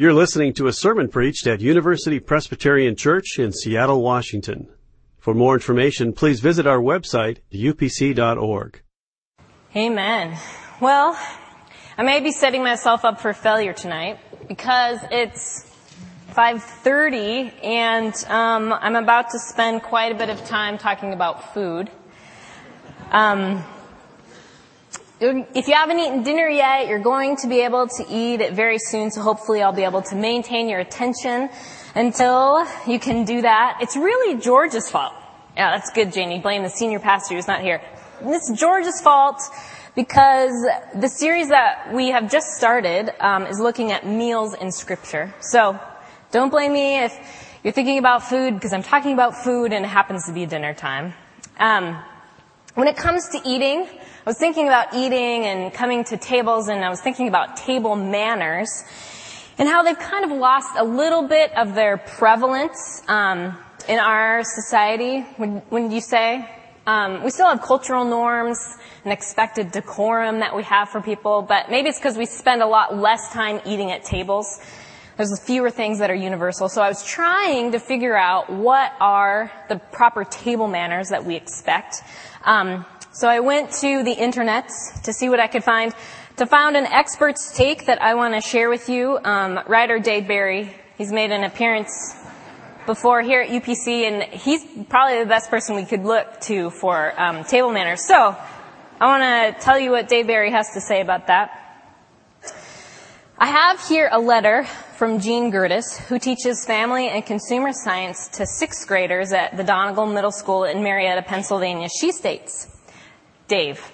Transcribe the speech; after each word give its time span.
You're 0.00 0.14
listening 0.14 0.54
to 0.54 0.66
a 0.66 0.72
sermon 0.72 1.08
preached 1.08 1.46
at 1.46 1.60
University 1.60 2.20
Presbyterian 2.20 2.96
Church 2.96 3.38
in 3.38 3.52
Seattle, 3.52 4.00
Washington. 4.00 4.66
For 5.18 5.34
more 5.34 5.52
information, 5.52 6.14
please 6.14 6.40
visit 6.40 6.66
our 6.66 6.78
website, 6.78 7.40
upc.org. 7.52 8.80
Amen. 9.76 10.38
Well, 10.80 11.18
I 11.98 12.02
may 12.02 12.20
be 12.20 12.32
setting 12.32 12.62
myself 12.62 13.04
up 13.04 13.20
for 13.20 13.34
failure 13.34 13.74
tonight 13.74 14.18
because 14.48 15.00
it's 15.10 15.70
5.30 16.30 17.62
and 17.62 18.14
um, 18.28 18.72
I'm 18.72 18.96
about 18.96 19.28
to 19.32 19.38
spend 19.38 19.82
quite 19.82 20.12
a 20.12 20.14
bit 20.14 20.30
of 20.30 20.42
time 20.46 20.78
talking 20.78 21.12
about 21.12 21.52
food. 21.52 21.90
Um, 23.10 23.62
if 25.20 25.68
you 25.68 25.74
haven't 25.74 25.98
eaten 25.98 26.22
dinner 26.22 26.48
yet, 26.48 26.88
you're 26.88 26.98
going 26.98 27.36
to 27.38 27.46
be 27.46 27.60
able 27.60 27.88
to 27.88 28.06
eat 28.08 28.40
it 28.40 28.54
very 28.54 28.78
soon, 28.78 29.10
so 29.10 29.20
hopefully 29.20 29.62
I'll 29.62 29.72
be 29.72 29.84
able 29.84 30.02
to 30.02 30.16
maintain 30.16 30.68
your 30.68 30.80
attention 30.80 31.50
until 31.94 32.66
you 32.86 32.98
can 32.98 33.24
do 33.24 33.42
that. 33.42 33.78
It's 33.82 33.96
really 33.96 34.40
George's 34.40 34.88
fault. 34.88 35.12
Yeah, 35.56 35.76
that's 35.76 35.90
good, 35.90 36.12
Janie. 36.12 36.40
Blame 36.40 36.62
the 36.62 36.70
senior 36.70 37.00
pastor 37.00 37.34
who's 37.34 37.46
not 37.46 37.60
here. 37.60 37.82
It's 38.22 38.50
George's 38.52 39.00
fault 39.02 39.42
because 39.94 40.52
the 40.94 41.08
series 41.08 41.48
that 41.48 41.92
we 41.92 42.08
have 42.08 42.30
just 42.30 42.46
started 42.56 43.10
um, 43.20 43.46
is 43.46 43.60
looking 43.60 43.92
at 43.92 44.06
meals 44.06 44.54
in 44.54 44.72
Scripture. 44.72 45.34
So 45.40 45.78
don't 46.30 46.48
blame 46.48 46.72
me 46.72 46.98
if 47.00 47.58
you're 47.62 47.74
thinking 47.74 47.98
about 47.98 48.22
food 48.22 48.54
because 48.54 48.72
I'm 48.72 48.82
talking 48.82 49.12
about 49.12 49.36
food 49.36 49.74
and 49.74 49.84
it 49.84 49.88
happens 49.88 50.24
to 50.26 50.32
be 50.32 50.46
dinner 50.46 50.72
time. 50.72 51.12
Um, 51.58 52.02
when 52.74 52.88
it 52.88 52.96
comes 52.96 53.28
to 53.30 53.40
eating, 53.44 53.86
I 54.20 54.28
was 54.28 54.36
thinking 54.36 54.66
about 54.66 54.92
eating 54.92 55.46
and 55.46 55.72
coming 55.72 56.04
to 56.04 56.18
tables 56.18 56.68
and 56.68 56.84
I 56.84 56.90
was 56.90 57.00
thinking 57.00 57.26
about 57.26 57.56
table 57.56 57.96
manners 57.96 58.84
and 59.56 59.66
how 59.66 59.82
they've 59.82 59.98
kind 59.98 60.26
of 60.26 60.30
lost 60.30 60.68
a 60.76 60.84
little 60.84 61.26
bit 61.26 61.56
of 61.56 61.74
their 61.74 61.96
prevalence 61.96 63.02
um, 63.08 63.56
in 63.88 63.98
our 63.98 64.42
society, 64.44 65.24
wouldn't 65.38 65.92
you 65.92 66.02
say? 66.02 66.46
Um, 66.86 67.24
we 67.24 67.30
still 67.30 67.48
have 67.48 67.62
cultural 67.62 68.04
norms 68.04 68.58
and 69.04 69.12
expected 69.12 69.70
decorum 69.70 70.40
that 70.40 70.54
we 70.54 70.64
have 70.64 70.90
for 70.90 71.00
people, 71.00 71.40
but 71.40 71.70
maybe 71.70 71.88
it's 71.88 71.98
because 71.98 72.18
we 72.18 72.26
spend 72.26 72.60
a 72.60 72.66
lot 72.66 72.94
less 72.94 73.32
time 73.32 73.62
eating 73.64 73.90
at 73.90 74.04
tables. 74.04 74.60
There's 75.16 75.40
fewer 75.42 75.70
things 75.70 75.98
that 75.98 76.10
are 76.10 76.14
universal. 76.14 76.68
So 76.68 76.82
I 76.82 76.88
was 76.88 77.02
trying 77.02 77.72
to 77.72 77.80
figure 77.80 78.16
out 78.16 78.50
what 78.52 78.92
are 79.00 79.50
the 79.70 79.78
proper 79.78 80.24
table 80.24 80.68
manners 80.68 81.08
that 81.08 81.24
we 81.24 81.36
expect. 81.36 82.02
Um, 82.44 82.84
so 83.12 83.28
I 83.28 83.40
went 83.40 83.72
to 83.80 84.02
the 84.04 84.12
internet 84.12 84.70
to 85.02 85.12
see 85.12 85.28
what 85.28 85.40
I 85.40 85.48
could 85.48 85.64
find. 85.64 85.94
To 86.36 86.46
find 86.46 86.76
an 86.76 86.86
expert's 86.86 87.52
take 87.54 87.86
that 87.86 88.00
I 88.00 88.14
want 88.14 88.34
to 88.34 88.40
share 88.40 88.70
with 88.70 88.88
you, 88.88 89.18
um, 89.24 89.60
writer 89.66 89.98
Dave 89.98 90.28
Barry. 90.28 90.72
He's 90.96 91.12
made 91.12 91.32
an 91.32 91.44
appearance 91.44 92.14
before 92.86 93.20
here 93.20 93.42
at 93.42 93.50
UPC, 93.50 94.06
and 94.06 94.22
he's 94.22 94.64
probably 94.88 95.18
the 95.18 95.28
best 95.28 95.50
person 95.50 95.76
we 95.76 95.84
could 95.84 96.04
look 96.04 96.40
to 96.42 96.70
for 96.70 97.20
um, 97.20 97.44
table 97.44 97.72
manners. 97.72 98.06
So 98.06 98.36
I 99.00 99.06
want 99.06 99.22
to 99.56 99.62
tell 99.62 99.78
you 99.78 99.90
what 99.90 100.08
Dave 100.08 100.26
Barry 100.26 100.50
has 100.50 100.70
to 100.74 100.80
say 100.80 101.00
about 101.00 101.26
that. 101.26 101.56
I 103.38 103.46
have 103.46 103.86
here 103.88 104.08
a 104.12 104.18
letter 104.18 104.64
from 104.96 105.18
Jean 105.18 105.50
Gertis, 105.50 105.98
who 106.08 106.18
teaches 106.18 106.64
family 106.64 107.08
and 107.08 107.24
consumer 107.24 107.72
science 107.72 108.28
to 108.28 108.46
sixth 108.46 108.86
graders 108.86 109.32
at 109.32 109.56
the 109.56 109.64
Donegal 109.64 110.06
Middle 110.06 110.30
School 110.30 110.64
in 110.64 110.82
Marietta, 110.82 111.22
Pennsylvania. 111.22 111.88
She 111.88 112.12
states, 112.12 112.68
Dave, 113.50 113.90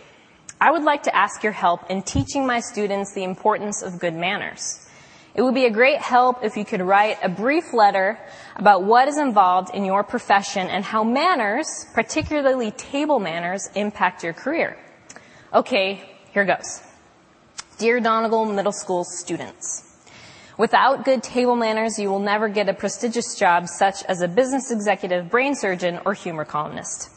I 0.61 0.71
would 0.71 0.83
like 0.83 1.05
to 1.05 1.17
ask 1.17 1.43
your 1.43 1.53
help 1.53 1.91
in 1.91 2.03
teaching 2.03 2.47
my 2.47 2.61
students 2.61 3.15
the 3.15 3.25
importance 3.25 3.83
of 3.83 3.99
good 3.99 4.13
manners. 4.13 4.87
It 5.35 5.41
would 5.41 5.55
be 5.55 5.65
a 5.65 5.71
great 5.71 5.99
help 5.99 6.45
if 6.45 6.59
you 6.59 6.65
could 6.67 6.83
write 6.83 7.17
a 7.23 7.31
brief 7.31 7.73
letter 7.73 8.19
about 8.57 8.85
what 8.85 9.09
is 9.09 9.17
involved 9.17 9.75
in 9.75 9.87
your 9.87 10.05
profession 10.05 10.67
and 10.67 10.85
how 10.85 11.03
manners, 11.05 11.87
particularly 11.95 12.71
table 12.73 13.19
manners, 13.19 13.71
impact 13.75 14.23
your 14.23 14.35
career. 14.35 14.77
Okay, 15.55 16.05
here 16.35 16.45
goes. 16.45 16.83
Dear 17.79 17.99
Donegal 17.99 18.45
Middle 18.45 18.73
School 18.73 19.05
students, 19.05 19.97
without 20.59 21.07
good 21.07 21.23
table 21.23 21.57
manners, 21.57 21.99
you 21.99 22.11
will 22.11 22.21
never 22.21 22.51
get 22.51 22.69
a 22.69 22.75
prestigious 22.75 23.35
job 23.39 23.69
such 23.69 24.03
as 24.05 24.21
a 24.21 24.29
business 24.29 24.71
executive, 24.71 25.31
brain 25.31 25.55
surgeon, 25.55 25.99
or 26.05 26.13
humor 26.13 26.45
columnist. 26.45 27.09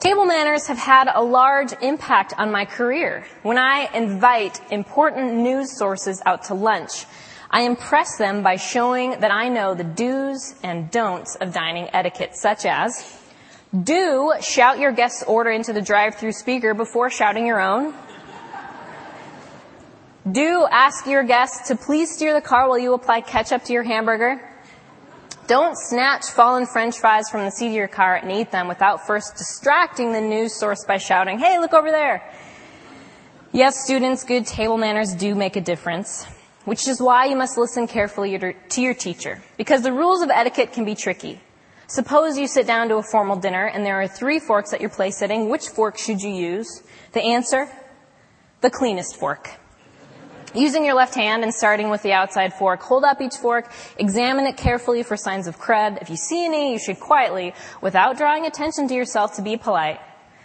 Table 0.00 0.26
manners 0.26 0.68
have 0.68 0.78
had 0.78 1.08
a 1.12 1.20
large 1.20 1.72
impact 1.82 2.32
on 2.38 2.52
my 2.52 2.64
career. 2.64 3.26
When 3.42 3.58
I 3.58 3.90
invite 3.92 4.60
important 4.70 5.34
news 5.34 5.76
sources 5.76 6.22
out 6.24 6.44
to 6.44 6.54
lunch, 6.54 7.04
I 7.50 7.62
impress 7.62 8.16
them 8.16 8.44
by 8.44 8.56
showing 8.56 9.18
that 9.18 9.32
I 9.32 9.48
know 9.48 9.74
the 9.74 9.82
do's 9.82 10.54
and 10.62 10.88
don'ts 10.92 11.34
of 11.34 11.52
dining 11.52 11.88
etiquette, 11.92 12.36
such 12.36 12.64
as 12.64 13.20
do 13.74 14.34
shout 14.40 14.78
your 14.78 14.92
guest's 14.92 15.24
order 15.24 15.50
into 15.50 15.72
the 15.72 15.82
drive-through 15.82 16.32
speaker 16.32 16.74
before 16.74 17.10
shouting 17.10 17.44
your 17.44 17.60
own. 17.60 17.92
Do 20.30 20.64
ask 20.70 21.06
your 21.06 21.24
guests 21.24 21.68
to 21.68 21.76
please 21.76 22.14
steer 22.14 22.34
the 22.34 22.40
car 22.40 22.68
while 22.68 22.78
you 22.78 22.94
apply 22.94 23.22
ketchup 23.22 23.64
to 23.64 23.72
your 23.72 23.82
hamburger. 23.82 24.47
Don't 25.48 25.78
snatch 25.78 26.26
fallen 26.26 26.66
french 26.66 26.98
fries 26.98 27.30
from 27.30 27.46
the 27.46 27.50
seat 27.50 27.68
of 27.68 27.72
your 27.72 27.88
car 27.88 28.16
and 28.16 28.30
eat 28.30 28.50
them 28.50 28.68
without 28.68 29.06
first 29.06 29.34
distracting 29.36 30.12
the 30.12 30.20
news 30.20 30.54
source 30.54 30.84
by 30.84 30.98
shouting, 30.98 31.38
hey, 31.38 31.58
look 31.58 31.72
over 31.72 31.90
there. 31.90 32.22
Yes, 33.50 33.82
students, 33.82 34.24
good 34.24 34.46
table 34.46 34.76
manners 34.76 35.14
do 35.14 35.34
make 35.34 35.56
a 35.56 35.62
difference, 35.62 36.26
which 36.66 36.86
is 36.86 37.00
why 37.00 37.24
you 37.24 37.34
must 37.34 37.56
listen 37.56 37.86
carefully 37.86 38.38
to 38.38 38.82
your 38.82 38.92
teacher, 38.92 39.42
because 39.56 39.80
the 39.80 39.92
rules 39.92 40.20
of 40.20 40.28
etiquette 40.28 40.74
can 40.74 40.84
be 40.84 40.94
tricky. 40.94 41.40
Suppose 41.86 42.36
you 42.36 42.46
sit 42.46 42.66
down 42.66 42.90
to 42.90 42.96
a 42.96 43.02
formal 43.02 43.36
dinner 43.36 43.64
and 43.64 43.86
there 43.86 44.02
are 44.02 44.06
three 44.06 44.40
forks 44.40 44.74
at 44.74 44.82
your 44.82 44.90
place 44.90 45.16
sitting. 45.16 45.48
Which 45.48 45.68
fork 45.68 45.96
should 45.96 46.20
you 46.20 46.30
use? 46.30 46.82
The 47.12 47.22
answer? 47.22 47.70
The 48.60 48.68
cleanest 48.68 49.16
fork. 49.16 49.57
Using 50.54 50.84
your 50.84 50.94
left 50.94 51.14
hand 51.14 51.42
and 51.42 51.52
starting 51.52 51.90
with 51.90 52.02
the 52.02 52.12
outside 52.12 52.54
fork, 52.54 52.80
hold 52.80 53.04
up 53.04 53.20
each 53.20 53.36
fork, 53.36 53.70
examine 53.98 54.46
it 54.46 54.56
carefully 54.56 55.02
for 55.02 55.16
signs 55.16 55.46
of 55.46 55.58
crud. 55.58 56.00
If 56.00 56.10
you 56.10 56.16
see 56.16 56.44
any, 56.44 56.72
you 56.72 56.78
should 56.78 57.00
quietly, 57.00 57.54
without 57.80 58.16
drawing 58.16 58.46
attention 58.46 58.88
to 58.88 58.94
yourself 58.94 59.36
to 59.36 59.42
be 59.42 59.56
polite, 59.56 60.00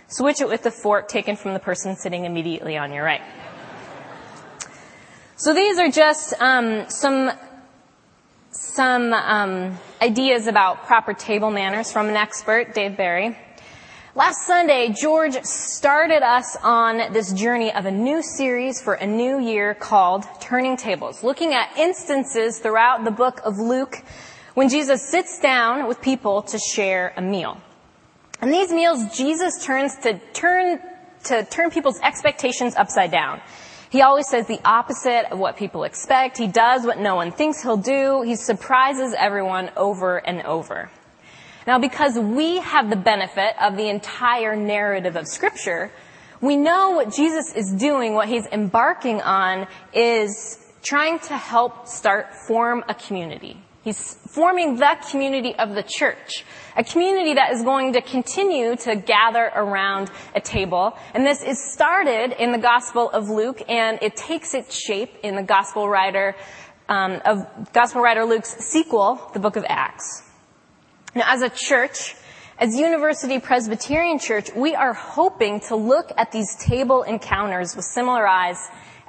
switch 0.07 0.41
it 0.41 0.47
with 0.47 0.63
the 0.63 0.71
fork 0.71 1.07
taken 1.07 1.35
from 1.35 1.53
the 1.53 1.59
person 1.59 1.95
sitting 1.95 2.25
immediately 2.25 2.77
on 2.77 2.91
your 2.91 3.03
right. 3.03 3.21
So 5.35 5.53
these 5.53 5.79
are 5.79 5.89
just 5.89 6.33
um, 6.39 6.89
some 6.89 7.31
some 8.51 9.13
um, 9.13 9.79
ideas 10.01 10.47
about 10.47 10.85
proper 10.85 11.13
table 11.13 11.49
manners 11.49 11.91
from 11.91 12.07
an 12.07 12.15
expert, 12.15 12.73
Dave 12.75 12.95
Barry. 12.95 13.37
Last 14.15 14.45
Sunday, 14.45 14.89
George 14.89 15.41
started 15.41 16.21
us 16.21 16.55
on 16.61 17.13
this 17.13 17.33
journey 17.33 17.73
of 17.73 17.87
a 17.87 17.91
new 17.91 18.21
series 18.21 18.79
for 18.79 18.93
a 18.93 19.07
new 19.07 19.39
year 19.39 19.73
called 19.73 20.23
Turning 20.39 20.77
Tables, 20.77 21.23
looking 21.23 21.55
at 21.55 21.75
instances 21.79 22.59
throughout 22.59 23.05
the 23.05 23.09
book 23.09 23.41
of 23.43 23.57
Luke 23.57 24.03
when 24.53 24.69
Jesus 24.69 25.01
sits 25.01 25.39
down 25.39 25.87
with 25.87 25.99
people 25.99 26.43
to 26.43 26.59
share 26.59 27.11
a 27.17 27.23
meal. 27.23 27.59
And 28.39 28.53
these 28.53 28.71
meals, 28.71 29.17
Jesus 29.17 29.65
turns 29.65 29.97
to 30.03 30.19
turn, 30.31 30.79
to 31.23 31.43
turn 31.45 31.71
people's 31.71 31.99
expectations 32.01 32.75
upside 32.75 33.09
down. 33.09 33.41
He 33.89 34.03
always 34.03 34.27
says 34.29 34.45
the 34.45 34.61
opposite 34.63 35.31
of 35.31 35.39
what 35.39 35.57
people 35.57 35.85
expect. 35.85 36.37
He 36.37 36.45
does 36.45 36.85
what 36.85 36.99
no 36.99 37.15
one 37.15 37.31
thinks 37.31 37.63
he'll 37.63 37.77
do. 37.77 38.21
He 38.21 38.35
surprises 38.35 39.15
everyone 39.17 39.71
over 39.75 40.17
and 40.17 40.43
over. 40.43 40.91
Now, 41.65 41.79
because 41.79 42.17
we 42.17 42.57
have 42.59 42.89
the 42.89 42.95
benefit 42.95 43.55
of 43.61 43.77
the 43.77 43.89
entire 43.89 44.55
narrative 44.55 45.15
of 45.15 45.27
scripture, 45.27 45.91
we 46.41 46.57
know 46.57 46.91
what 46.91 47.13
Jesus 47.13 47.53
is 47.53 47.71
doing, 47.71 48.15
what 48.15 48.27
he's 48.27 48.45
embarking 48.47 49.21
on 49.21 49.67
is 49.93 50.59
trying 50.81 51.19
to 51.19 51.37
help 51.37 51.87
start 51.87 52.35
form 52.47 52.83
a 52.89 52.93
community. 52.93 53.57
He's 53.83 54.15
forming 54.27 54.77
the 54.77 54.97
community 55.09 55.55
of 55.55 55.75
the 55.75 55.83
church. 55.83 56.45
A 56.75 56.83
community 56.83 57.33
that 57.33 57.51
is 57.51 57.63
going 57.63 57.93
to 57.93 58.01
continue 58.01 58.75
to 58.77 58.95
gather 58.95 59.51
around 59.55 60.09
a 60.35 60.41
table. 60.41 60.97
And 61.13 61.25
this 61.25 61.43
is 61.43 61.61
started 61.61 62.33
in 62.41 62.51
the 62.51 62.57
Gospel 62.57 63.09
of 63.09 63.29
Luke 63.29 63.61
and 63.69 63.99
it 64.01 64.15
takes 64.15 64.53
its 64.53 64.75
shape 64.75 65.11
in 65.23 65.35
the 65.35 65.43
Gospel 65.43 65.87
writer, 65.87 66.35
um, 66.89 67.21
of 67.25 67.71
Gospel 67.73 68.01
writer 68.01 68.25
Luke's 68.25 68.55
sequel, 68.65 69.31
the 69.33 69.39
book 69.39 69.55
of 69.55 69.65
Acts. 69.67 70.32
Now, 71.15 71.25
as 71.27 71.43
a 71.43 71.49
church, 71.49 72.15
as 72.57 72.75
University 72.75 73.39
Presbyterian 73.39 74.17
Church, 74.17 74.49
we 74.55 74.73
are 74.73 74.93
hoping 74.93 75.59
to 75.67 75.75
look 75.75 76.11
at 76.17 76.31
these 76.31 76.55
table 76.55 77.03
encounters 77.03 77.75
with 77.75 77.85
similar 77.85 78.27
eyes 78.27 78.57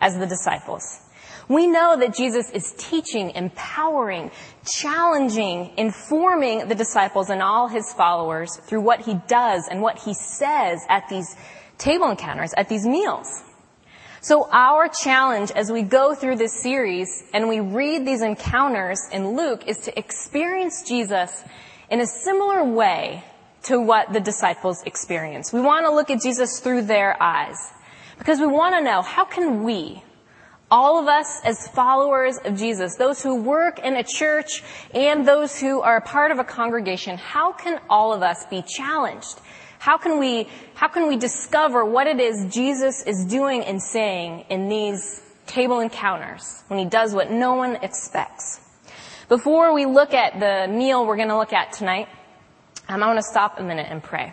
as 0.00 0.18
the 0.18 0.26
disciples. 0.26 1.00
We 1.48 1.66
know 1.66 1.96
that 1.98 2.14
Jesus 2.14 2.50
is 2.50 2.74
teaching, 2.76 3.30
empowering, 3.30 4.30
challenging, 4.66 5.72
informing 5.78 6.68
the 6.68 6.74
disciples 6.74 7.30
and 7.30 7.40
all 7.40 7.68
his 7.68 7.90
followers 7.92 8.56
through 8.66 8.82
what 8.82 9.00
he 9.00 9.14
does 9.26 9.68
and 9.70 9.80
what 9.80 9.98
he 9.98 10.12
says 10.12 10.80
at 10.90 11.08
these 11.08 11.36
table 11.78 12.10
encounters, 12.10 12.52
at 12.56 12.68
these 12.68 12.86
meals. 12.86 13.44
So 14.20 14.48
our 14.50 14.88
challenge 14.88 15.50
as 15.52 15.70
we 15.70 15.82
go 15.82 16.14
through 16.14 16.36
this 16.36 16.62
series 16.62 17.24
and 17.32 17.48
we 17.48 17.60
read 17.60 18.06
these 18.06 18.22
encounters 18.22 19.00
in 19.12 19.36
Luke 19.36 19.64
is 19.66 19.78
to 19.80 19.98
experience 19.98 20.82
Jesus 20.86 21.44
in 21.94 22.00
a 22.00 22.06
similar 22.06 22.64
way 22.64 23.22
to 23.62 23.80
what 23.80 24.12
the 24.12 24.18
disciples 24.18 24.82
experienced. 24.82 25.52
We 25.52 25.60
want 25.60 25.86
to 25.86 25.92
look 25.92 26.10
at 26.10 26.20
Jesus 26.20 26.58
through 26.58 26.82
their 26.82 27.22
eyes 27.22 27.56
because 28.18 28.40
we 28.40 28.48
want 28.48 28.74
to 28.74 28.82
know 28.82 29.00
how 29.00 29.24
can 29.24 29.62
we, 29.62 30.02
all 30.72 30.98
of 31.00 31.06
us 31.06 31.40
as 31.44 31.68
followers 31.68 32.36
of 32.44 32.56
Jesus, 32.56 32.96
those 32.96 33.22
who 33.22 33.40
work 33.40 33.78
in 33.78 33.94
a 33.94 34.02
church 34.02 34.64
and 34.92 35.24
those 35.24 35.56
who 35.60 35.82
are 35.82 35.98
a 35.98 36.00
part 36.00 36.32
of 36.32 36.40
a 36.40 36.44
congregation, 36.44 37.16
how 37.16 37.52
can 37.52 37.80
all 37.88 38.12
of 38.12 38.24
us 38.24 38.44
be 38.50 38.60
challenged 38.62 39.38
how 39.84 39.98
can 39.98 40.18
we, 40.18 40.48
how 40.72 40.88
can 40.88 41.08
we 41.08 41.18
discover 41.18 41.84
what 41.84 42.06
it 42.06 42.18
is 42.18 42.46
Jesus 42.50 43.02
is 43.02 43.26
doing 43.26 43.62
and 43.62 43.82
saying 43.82 44.46
in 44.48 44.70
these 44.70 45.20
table 45.46 45.80
encounters 45.80 46.62
when 46.68 46.78
he 46.78 46.86
does 46.86 47.14
what 47.14 47.30
no 47.30 47.52
one 47.52 47.76
expects? 47.76 48.63
Before 49.34 49.74
we 49.74 49.84
look 49.84 50.14
at 50.14 50.38
the 50.38 50.72
meal 50.72 51.04
we're 51.04 51.16
going 51.16 51.26
to 51.26 51.36
look 51.36 51.52
at 51.52 51.72
tonight, 51.72 52.06
um, 52.88 53.02
I 53.02 53.06
want 53.08 53.18
to 53.18 53.24
stop 53.24 53.58
a 53.58 53.64
minute 53.64 53.88
and 53.90 54.00
pray. 54.00 54.32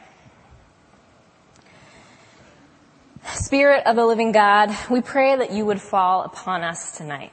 Spirit 3.26 3.88
of 3.88 3.96
the 3.96 4.06
living 4.06 4.32
God, 4.32 4.70
we 4.92 5.02
pray 5.02 5.36
that 5.36 5.54
you 5.54 5.66
would 5.66 5.82
fall 5.82 6.22
upon 6.22 6.62
us 6.62 6.96
tonight. 6.96 7.32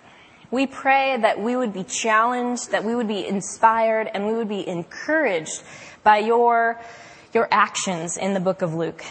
We 0.51 0.67
pray 0.67 1.19
that 1.21 1.43
we 1.43 1.57
would 1.57 1.75
be 1.75 1.85
challenged, 1.85 2.71
that 2.71 2.85
we 2.85 2.95
would 2.95 3.07
be 3.07 3.27
inspired, 3.27 4.09
and 4.15 4.27
we 4.27 4.33
would 4.33 4.49
be 4.49 4.67
encouraged 4.67 5.63
by 6.03 6.21
your 6.21 6.81
your 7.35 7.49
actions 7.51 8.17
in 8.17 8.33
the 8.33 8.41
book 8.41 8.63
of 8.63 8.73
Luke. 8.73 9.05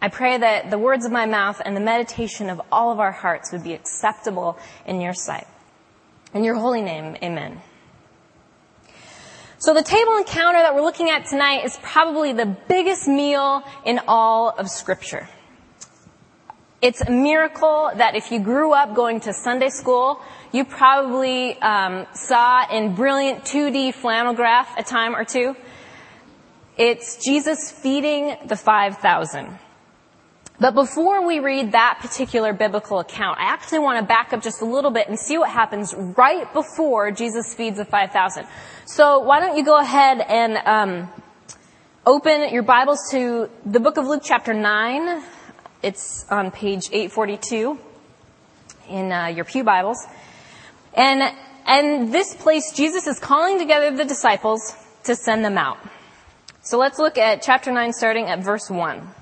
I 0.00 0.08
pray 0.08 0.38
that 0.38 0.70
the 0.70 0.78
words 0.78 1.04
of 1.04 1.12
my 1.12 1.26
mouth 1.26 1.60
and 1.62 1.76
the 1.76 1.82
meditation 1.82 2.48
of 2.48 2.62
all 2.72 2.92
of 2.92 2.98
our 2.98 3.12
hearts 3.12 3.52
would 3.52 3.62
be 3.62 3.74
acceptable 3.74 4.58
in 4.86 5.02
your 5.02 5.12
sight. 5.12 5.46
In 6.32 6.44
your 6.44 6.54
holy 6.54 6.80
name, 6.80 7.18
amen. 7.22 7.60
So 9.60 9.74
the 9.74 9.82
table 9.82 10.16
encounter 10.16 10.58
that 10.58 10.74
we're 10.74 10.80
looking 10.80 11.10
at 11.10 11.26
tonight 11.26 11.66
is 11.66 11.78
probably 11.82 12.32
the 12.32 12.46
biggest 12.46 13.06
meal 13.06 13.62
in 13.84 14.00
all 14.08 14.48
of 14.48 14.70
scripture. 14.70 15.28
It's 16.80 17.02
a 17.02 17.10
miracle 17.10 17.90
that 17.94 18.14
if 18.16 18.32
you 18.32 18.40
grew 18.40 18.72
up 18.72 18.94
going 18.94 19.20
to 19.20 19.34
Sunday 19.34 19.68
school, 19.68 20.22
you 20.50 20.64
probably 20.64 21.60
um, 21.60 22.06
saw 22.14 22.74
in 22.74 22.94
brilliant 22.94 23.44
2D 23.44 23.92
flannel 23.92 24.32
graph 24.32 24.78
a 24.78 24.82
time 24.82 25.14
or 25.14 25.26
two. 25.26 25.54
It's 26.78 27.22
Jesus 27.22 27.70
feeding 27.70 28.38
the 28.46 28.56
5,000. 28.56 29.58
But 30.60 30.74
before 30.74 31.26
we 31.26 31.38
read 31.38 31.72
that 31.72 32.00
particular 32.02 32.52
biblical 32.52 32.98
account, 32.98 33.38
I 33.38 33.44
actually 33.44 33.78
want 33.78 33.98
to 33.98 34.04
back 34.04 34.34
up 34.34 34.42
just 34.42 34.60
a 34.60 34.66
little 34.66 34.90
bit 34.90 35.08
and 35.08 35.18
see 35.18 35.38
what 35.38 35.48
happens 35.48 35.94
right 35.96 36.52
before 36.52 37.10
Jesus 37.10 37.54
feeds 37.54 37.78
the 37.78 37.86
5,000. 37.86 38.46
So 38.84 39.20
why 39.20 39.40
don't 39.40 39.56
you 39.56 39.64
go 39.64 39.80
ahead 39.80 40.20
and 40.20 40.58
um, 40.66 41.10
open 42.04 42.52
your 42.52 42.62
Bibles 42.62 42.98
to 43.12 43.48
the 43.64 43.80
book 43.80 43.96
of 43.96 44.06
Luke 44.06 44.20
chapter 44.22 44.52
9. 44.52 45.22
It's 45.82 46.26
on 46.30 46.50
page 46.50 46.90
842 46.92 47.78
in 48.90 49.12
uh, 49.12 49.26
your 49.28 49.46
Pew 49.46 49.64
Bibles. 49.64 50.06
And, 50.92 51.34
and 51.64 52.12
this 52.12 52.34
place, 52.34 52.70
Jesus 52.74 53.06
is 53.06 53.18
calling 53.18 53.58
together 53.58 53.96
the 53.96 54.04
disciples 54.04 54.74
to 55.04 55.16
send 55.16 55.42
them 55.42 55.56
out. 55.56 55.78
So 56.60 56.76
let's 56.76 56.98
look 56.98 57.16
at 57.16 57.40
chapter 57.40 57.72
9 57.72 57.94
starting 57.94 58.26
at 58.26 58.40
verse 58.40 58.68
1. 58.68 59.14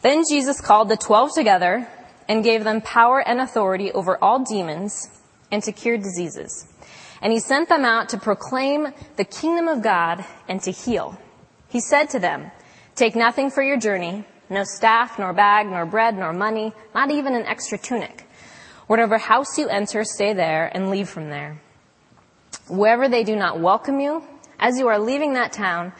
Then 0.00 0.22
Jesus 0.30 0.60
called 0.60 0.88
the 0.88 0.96
twelve 0.96 1.34
together 1.34 1.88
and 2.28 2.44
gave 2.44 2.62
them 2.62 2.80
power 2.80 3.20
and 3.20 3.40
authority 3.40 3.90
over 3.92 4.22
all 4.22 4.44
demons 4.44 5.08
and 5.50 5.62
to 5.62 5.72
cure 5.72 5.96
diseases. 5.96 6.66
And 7.20 7.32
he 7.32 7.40
sent 7.40 7.68
them 7.68 7.84
out 7.84 8.10
to 8.10 8.18
proclaim 8.18 8.92
the 9.16 9.24
kingdom 9.24 9.66
of 9.66 9.82
God 9.82 10.24
and 10.46 10.62
to 10.62 10.70
heal. 10.70 11.18
He 11.68 11.80
said 11.80 12.10
to 12.10 12.18
them, 12.18 12.50
take 12.94 13.16
nothing 13.16 13.50
for 13.50 13.62
your 13.62 13.78
journey, 13.78 14.24
no 14.48 14.62
staff, 14.62 15.18
nor 15.18 15.32
bag, 15.32 15.66
nor 15.66 15.84
bread, 15.84 16.16
nor 16.16 16.32
money, 16.32 16.72
not 16.94 17.10
even 17.10 17.34
an 17.34 17.44
extra 17.44 17.76
tunic. 17.76 18.24
Whatever 18.86 19.18
house 19.18 19.58
you 19.58 19.68
enter, 19.68 20.04
stay 20.04 20.32
there 20.32 20.70
and 20.72 20.90
leave 20.90 21.08
from 21.08 21.28
there. 21.28 21.60
Wherever 22.68 23.08
they 23.08 23.24
do 23.24 23.36
not 23.36 23.60
welcome 23.60 24.00
you, 24.00 24.22
as 24.58 24.78
you 24.78 24.88
are 24.88 24.98
leaving 24.98 25.34
that 25.34 25.52
town, 25.52 25.92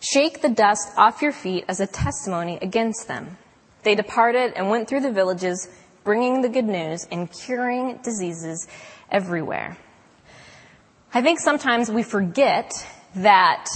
shake 0.00 0.42
the 0.42 0.48
dust 0.48 0.88
off 0.96 1.22
your 1.22 1.32
feet 1.32 1.64
as 1.68 1.80
a 1.80 1.86
testimony 1.86 2.58
against 2.60 3.08
them. 3.08 3.38
They 3.84 3.94
departed 3.94 4.54
and 4.56 4.68
went 4.68 4.88
through 4.88 5.00
the 5.00 5.12
villages, 5.12 5.68
bringing 6.02 6.42
the 6.42 6.48
good 6.48 6.64
news 6.64 7.06
and 7.10 7.30
curing 7.30 7.98
diseases 8.02 8.66
everywhere. 9.10 9.76
I 11.12 11.22
think 11.22 11.38
sometimes 11.38 11.90
we 11.90 12.02
forget 12.02 12.72
that 13.16 13.66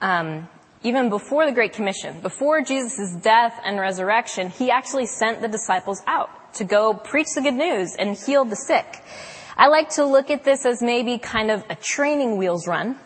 um, 0.00 0.48
even 0.82 1.08
before 1.08 1.46
the 1.46 1.52
Great 1.52 1.72
Commission, 1.72 2.20
before 2.20 2.60
Jesus' 2.60 3.16
death 3.16 3.60
and 3.64 3.80
resurrection, 3.80 4.50
he 4.50 4.70
actually 4.70 5.06
sent 5.06 5.40
the 5.40 5.48
disciples 5.48 6.02
out 6.06 6.54
to 6.54 6.64
go 6.64 6.94
preach 6.94 7.28
the 7.34 7.42
good 7.42 7.54
news 7.54 7.96
and 7.98 8.16
heal 8.16 8.44
the 8.44 8.54
sick. 8.54 9.02
I 9.56 9.66
like 9.68 9.88
to 9.90 10.04
look 10.04 10.30
at 10.30 10.44
this 10.44 10.64
as 10.64 10.82
maybe 10.82 11.18
kind 11.18 11.50
of 11.50 11.64
a 11.68 11.74
training 11.74 12.36
wheels 12.36 12.68
run 12.68 13.00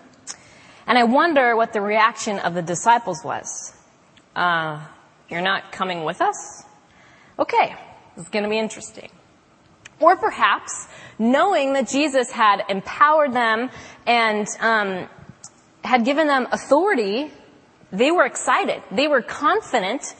and 0.91 0.99
I 0.99 1.05
wonder 1.05 1.55
what 1.55 1.73
the 1.73 1.81
reaction 1.81 2.41
of 2.41 2.55
the 2.55 2.63
disciples 2.63 3.23
was. 3.23 3.73
Uh, 4.35 4.85
you're 5.31 5.43
not 5.43 5.73
coming 5.73 6.05
with 6.05 6.21
us? 6.21 6.65
Okay, 7.39 7.75
this 8.17 8.25
is 8.25 8.31
going 8.31 8.45
to 8.45 8.51
be 8.51 8.59
interesting. 8.59 9.11
Or 10.01 10.17
perhaps 10.17 10.89
knowing 11.19 11.75
that 11.75 11.89
Jesus 11.89 12.31
had 12.31 12.63
empowered 12.69 13.33
them 13.33 13.71
and 14.07 14.47
um, 14.61 15.09
had 15.85 16.05
given 16.05 16.27
them 16.27 16.49
authority, 16.53 17.31
they 17.93 18.11
were 18.11 18.25
excited. 18.25 18.83
They 18.91 19.09
were 19.09 19.23
confident. 19.23 20.15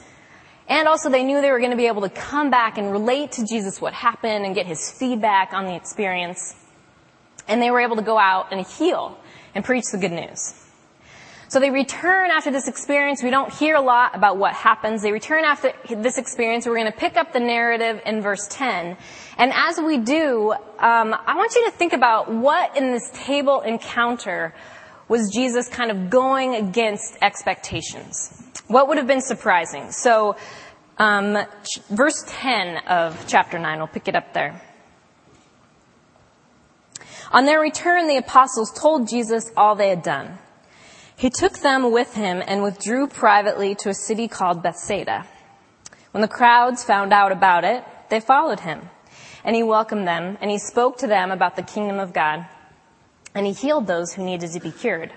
And 0.67 0.87
also 0.87 1.09
they 1.09 1.23
knew 1.23 1.41
they 1.41 1.51
were 1.51 1.59
going 1.59 1.71
to 1.71 1.77
be 1.77 1.87
able 1.87 2.03
to 2.03 2.09
come 2.09 2.51
back 2.51 2.77
and 2.77 2.91
relate 2.91 3.33
to 3.33 3.45
Jesus 3.45 3.81
what 3.81 3.93
happened 3.93 4.45
and 4.45 4.53
get 4.53 4.67
his 4.67 4.91
feedback 4.91 5.51
on 5.53 5.65
the 5.65 5.75
experience. 5.75 6.55
And 7.47 7.61
they 7.61 7.71
were 7.71 7.81
able 7.81 7.95
to 7.95 8.03
go 8.03 8.17
out 8.17 8.53
and 8.53 8.65
heal 8.65 9.17
and 9.55 9.65
preach 9.65 9.85
the 9.91 9.97
good 9.97 10.11
news. 10.11 10.60
So 11.51 11.59
they 11.59 11.69
return 11.69 12.31
after 12.31 12.49
this 12.49 12.69
experience. 12.69 13.21
We 13.21 13.29
don't 13.29 13.51
hear 13.51 13.75
a 13.75 13.81
lot 13.81 14.15
about 14.15 14.37
what 14.37 14.53
happens. 14.53 15.01
They 15.01 15.11
return 15.11 15.43
after 15.43 15.73
this 15.89 16.17
experience. 16.17 16.65
We're 16.65 16.77
going 16.77 16.89
to 16.89 16.97
pick 16.97 17.17
up 17.17 17.33
the 17.33 17.41
narrative 17.41 18.01
in 18.05 18.21
verse 18.21 18.47
10. 18.49 18.95
And 19.37 19.51
as 19.53 19.77
we 19.77 19.97
do, 19.97 20.53
um, 20.53 21.13
I 21.13 21.35
want 21.35 21.53
you 21.55 21.65
to 21.65 21.71
think 21.71 21.91
about 21.91 22.31
what 22.31 22.77
in 22.77 22.93
this 22.93 23.11
table 23.13 23.59
encounter 23.59 24.55
was 25.09 25.29
Jesus 25.29 25.67
kind 25.67 25.91
of 25.91 26.09
going 26.09 26.55
against 26.55 27.17
expectations. 27.21 28.47
What 28.67 28.87
would 28.87 28.97
have 28.97 29.07
been 29.07 29.19
surprising? 29.19 29.91
So, 29.91 30.37
um, 30.99 31.37
verse 31.89 32.23
10 32.27 32.77
of 32.87 33.25
chapter 33.27 33.59
9, 33.59 33.77
we'll 33.77 33.87
pick 33.87 34.07
it 34.07 34.15
up 34.15 34.33
there. 34.33 34.61
On 37.33 37.43
their 37.43 37.59
return, 37.59 38.07
the 38.07 38.15
apostles 38.15 38.71
told 38.71 39.09
Jesus 39.09 39.51
all 39.57 39.75
they 39.75 39.89
had 39.89 40.01
done. 40.01 40.37
He 41.21 41.29
took 41.29 41.59
them 41.59 41.91
with 41.91 42.15
him 42.15 42.41
and 42.47 42.63
withdrew 42.63 43.05
privately 43.05 43.75
to 43.75 43.89
a 43.89 43.93
city 43.93 44.27
called 44.27 44.63
Bethsaida. 44.63 45.27
When 46.13 46.21
the 46.23 46.27
crowds 46.27 46.83
found 46.83 47.13
out 47.13 47.31
about 47.31 47.63
it, 47.63 47.83
they 48.09 48.19
followed 48.19 48.61
him. 48.61 48.89
And 49.43 49.55
he 49.55 49.61
welcomed 49.61 50.07
them, 50.07 50.39
and 50.41 50.49
he 50.49 50.57
spoke 50.57 50.97
to 50.97 51.05
them 51.05 51.29
about 51.29 51.55
the 51.55 51.61
kingdom 51.61 51.99
of 51.99 52.11
God. 52.11 52.47
And 53.35 53.45
he 53.45 53.53
healed 53.53 53.85
those 53.85 54.13
who 54.13 54.23
needed 54.25 54.51
to 54.53 54.59
be 54.59 54.71
cured. 54.71 55.13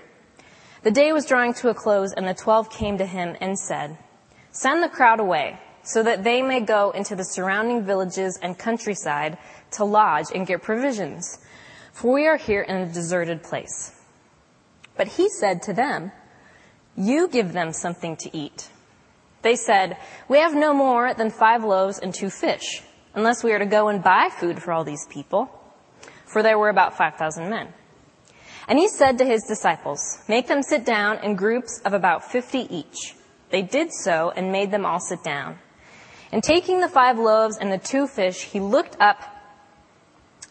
The 0.83 0.91
day 0.91 1.11
was 1.11 1.25
drawing 1.25 1.55
to 1.55 1.69
a 1.69 1.73
close, 1.73 2.13
and 2.13 2.27
the 2.27 2.35
twelve 2.35 2.69
came 2.69 2.99
to 2.99 3.05
him 3.07 3.35
and 3.41 3.57
said, 3.57 3.97
Send 4.51 4.83
the 4.83 4.89
crowd 4.89 5.19
away, 5.19 5.59
so 5.81 6.03
that 6.03 6.23
they 6.23 6.43
may 6.43 6.59
go 6.59 6.91
into 6.91 7.15
the 7.15 7.25
surrounding 7.25 7.83
villages 7.83 8.37
and 8.43 8.59
countryside 8.59 9.39
to 9.71 9.83
lodge 9.83 10.27
and 10.35 10.45
get 10.45 10.61
provisions. 10.61 11.39
For 11.93 12.13
we 12.13 12.27
are 12.27 12.37
here 12.37 12.61
in 12.61 12.75
a 12.75 12.93
deserted 12.93 13.41
place. 13.41 13.94
But 14.97 15.07
he 15.09 15.29
said 15.29 15.61
to 15.63 15.73
them, 15.73 16.11
You 16.95 17.27
give 17.27 17.53
them 17.53 17.73
something 17.73 18.15
to 18.17 18.37
eat. 18.37 18.69
They 19.41 19.55
said, 19.55 19.97
We 20.27 20.39
have 20.39 20.55
no 20.55 20.73
more 20.73 21.13
than 21.13 21.29
five 21.29 21.63
loaves 21.63 21.99
and 21.99 22.13
two 22.13 22.29
fish, 22.29 22.81
unless 23.13 23.43
we 23.43 23.53
are 23.53 23.59
to 23.59 23.65
go 23.65 23.89
and 23.89 24.03
buy 24.03 24.29
food 24.29 24.61
for 24.61 24.71
all 24.71 24.83
these 24.83 25.05
people. 25.09 25.49
For 26.25 26.41
there 26.41 26.57
were 26.57 26.69
about 26.69 26.97
5,000 26.97 27.49
men. 27.49 27.73
And 28.67 28.79
he 28.79 28.87
said 28.87 29.19
to 29.19 29.25
his 29.25 29.43
disciples, 29.43 29.99
Make 30.27 30.47
them 30.47 30.63
sit 30.63 30.85
down 30.85 31.23
in 31.23 31.35
groups 31.35 31.81
of 31.85 31.93
about 31.93 32.31
50 32.31 32.75
each. 32.75 33.15
They 33.51 33.61
did 33.61 33.93
so 33.93 34.31
and 34.35 34.51
made 34.51 34.71
them 34.71 34.85
all 34.85 34.99
sit 34.99 35.23
down. 35.23 35.59
And 36.31 36.43
taking 36.43 36.79
the 36.79 36.89
five 36.89 37.19
loaves 37.19 37.57
and 37.57 37.71
the 37.71 37.77
two 37.77 38.07
fish, 38.07 38.43
he 38.43 38.59
looked 38.59 38.97
up 38.99 39.21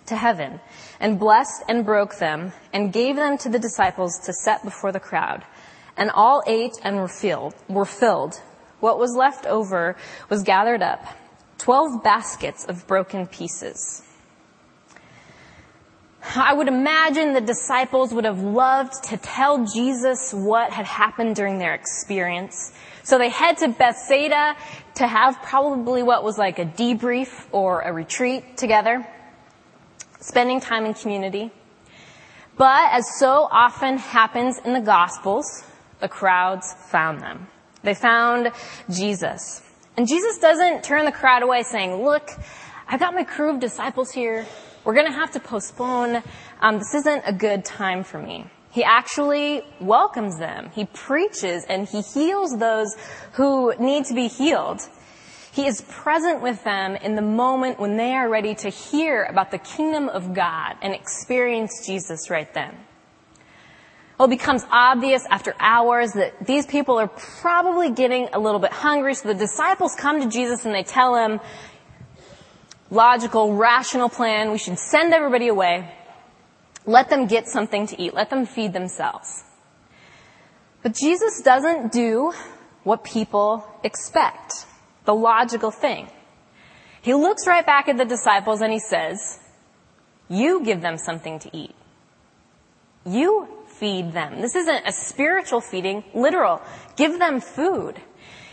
to 0.07 0.17
heaven 0.17 0.61
and 1.01 1.19
blessed 1.19 1.63
and 1.69 1.85
broke 1.85 2.19
them 2.19 2.53
and 2.73 2.93
gave 2.93 3.17
them 3.17 3.39
to 3.39 3.49
the 3.49 3.59
disciples 3.59 4.19
to 4.25 4.33
set 4.33 4.63
before 4.65 4.93
the 4.93 5.01
crowd. 5.01 5.45
And 5.97 6.11
all 6.11 6.43
ate 6.47 6.75
and 6.83 6.97
were 6.97 7.09
filled, 7.09 7.55
were 7.69 7.85
filled. 7.85 8.41
What 8.81 8.99
was 8.99 9.15
left 9.17 9.47
over 9.47 9.97
was 10.29 10.43
gathered 10.43 10.83
up, 10.83 11.05
12 11.59 12.03
baskets 12.03 12.65
of 12.65 12.87
broken 12.87 13.27
pieces. 13.27 14.03
I 16.37 16.55
would 16.55 16.69
imagine 16.69 17.35
the 17.35 17.41
disciples 17.41 18.15
would 18.15 18.25
have 18.25 18.41
loved 18.41 19.05
to 19.05 19.17
tell 19.19 19.67
Jesus 19.67 20.33
what 20.33 20.73
had 20.73 20.87
happened 20.87 21.37
during 21.37 21.59
their 21.59 21.75
experience. 21.75 22.73
So 23.03 23.19
they 23.19 23.29
head 23.29 23.59
to 23.59 23.69
Bethsaida 23.69 24.57
to 24.95 25.07
have 25.07 25.41
probably 25.43 26.03
what 26.03 26.25
was 26.25 26.39
like 26.39 26.59
a 26.59 26.65
debrief 26.65 27.47
or 27.53 27.83
a 27.83 27.93
retreat 27.93 28.57
together, 28.57 29.07
spending 30.25 30.59
time 30.59 30.87
in 30.87 30.95
community. 30.95 31.51
But 32.57 32.93
as 32.93 33.19
so 33.19 33.47
often 33.51 33.99
happens 33.99 34.59
in 34.65 34.73
the 34.73 34.81
Gospels, 34.81 35.65
the 36.01 36.09
crowds 36.09 36.75
found 36.89 37.21
them. 37.21 37.49
They 37.83 37.95
found 37.95 38.53
Jesus. 38.91 39.63
And 39.97 40.09
Jesus 40.09 40.39
doesn't 40.39 40.83
turn 40.83 41.05
the 41.05 41.13
crowd 41.13 41.43
away 41.43 41.63
saying, 41.63 42.03
look, 42.03 42.31
I've 42.89 43.01
got 43.01 43.15
my 43.15 43.25
crew 43.25 43.51
of 43.51 43.61
disciples 43.61 44.11
here. 44.11 44.47
We're 44.85 44.95
going 44.95 45.07
to 45.07 45.13
have 45.13 45.33
to 45.33 45.41
postpone. 45.41 46.23
Um, 46.61 46.79
this 46.79 46.95
isn't 46.95 47.23
a 47.27 47.33
good 47.33 47.65
time 47.65 48.03
for 48.03 48.19
me. 48.19 48.47
He 48.71 48.83
actually 48.83 49.63
welcomes 49.81 50.39
them. 50.39 50.71
He 50.75 50.87
preaches 50.87 51.65
and 51.69 51.87
he 51.87 52.01
heals 52.01 52.59
those 52.59 52.95
who 53.33 53.75
need 53.79 54.07
to 54.07 54.15
be 54.15 54.29
healed. 54.29 54.81
He 55.55 55.69
is 55.69 55.83
present 55.83 56.43
with 56.43 56.65
them 56.65 56.97
in 56.97 57.15
the 57.15 57.23
moment 57.23 57.79
when 57.79 57.97
they 57.97 58.13
are 58.13 58.29
ready 58.29 58.57
to 58.57 58.71
hear 58.71 59.23
about 59.23 59.53
the 59.53 59.59
kingdom 59.59 60.09
of 60.09 60.35
God 60.35 60.75
and 60.83 60.93
experience 60.93 61.87
Jesus 61.87 62.29
right 62.29 62.53
then. 62.53 62.75
Well, 64.19 64.27
it 64.27 64.31
becomes 64.31 64.67
obvious 64.69 65.25
after 65.31 65.55
hours 65.61 66.11
that 66.15 66.45
these 66.45 66.67
people 66.67 66.99
are 66.99 67.07
probably 67.07 67.93
getting 67.93 68.31
a 68.33 68.41
little 68.41 68.59
bit 68.59 68.73
hungry, 68.73 69.15
so 69.15 69.29
the 69.29 69.35
disciples 69.35 69.95
come 69.95 70.21
to 70.21 70.29
Jesus 70.29 70.65
and 70.65 70.75
they 70.75 70.83
tell 70.83 71.15
him, 71.15 71.39
logical, 72.91 73.55
rational 73.55 74.09
plan, 74.09 74.51
we 74.51 74.59
should 74.59 74.81
send 74.81 75.15
everybody 75.15 75.47
away, 75.47 75.89
let 76.85 77.11
them 77.11 77.29
get 77.29 77.47
something 77.47 77.87
to 77.87 78.03
eat, 78.03 78.13
let 78.13 78.29
them 78.29 78.45
feed 78.45 78.73
themselves. 78.73 79.45
But 80.83 80.95
Jesus 80.95 81.43
doesn't 81.43 81.93
do 81.93 82.33
what 82.83 83.05
people 83.05 83.65
expect, 83.85 84.67
the 85.05 85.15
logical 85.15 85.71
thing. 85.71 86.09
He 87.03 87.15
looks 87.15 87.47
right 87.47 87.65
back 87.65 87.89
at 87.89 87.97
the 87.97 88.05
disciples 88.05 88.61
and 88.61 88.73
he 88.73 88.79
says, 88.79 89.41
you 90.29 90.65
give 90.65 90.81
them 90.81 90.97
something 90.97 91.39
to 91.41 91.57
eat. 91.57 91.75
You 93.07 93.49
feed 93.67 94.13
them. 94.13 94.41
This 94.41 94.55
isn't 94.57 94.87
a 94.87 94.93
spiritual 94.93 95.61
feeding, 95.61 96.05
literal. 96.15 96.63
Give 96.97 97.19
them 97.19 97.41
food. 97.41 98.01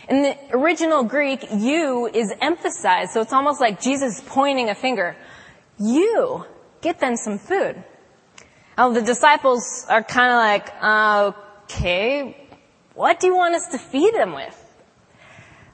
In 0.08 0.22
the 0.22 0.36
original 0.52 1.04
Greek, 1.04 1.46
you 1.52 2.10
is 2.12 2.32
emphasized, 2.40 3.12
so 3.12 3.20
it's 3.20 3.32
almost 3.32 3.60
like 3.60 3.80
Jesus 3.80 4.22
pointing 4.26 4.68
a 4.68 4.74
finger. 4.74 5.16
You, 5.78 6.44
get 6.82 7.00
them 7.00 7.16
some 7.16 7.38
food. 7.38 7.82
Oh, 8.76 8.92
the 8.92 9.00
disciples 9.00 9.86
are 9.88 10.02
kind 10.02 10.32
of 10.32 10.38
like, 10.38 11.34
okay, 11.64 12.36
what 12.94 13.20
do 13.20 13.28
you 13.28 13.36
want 13.36 13.54
us 13.54 13.68
to 13.68 13.78
feed 13.78 14.14
them 14.14 14.34
with? 14.34 14.61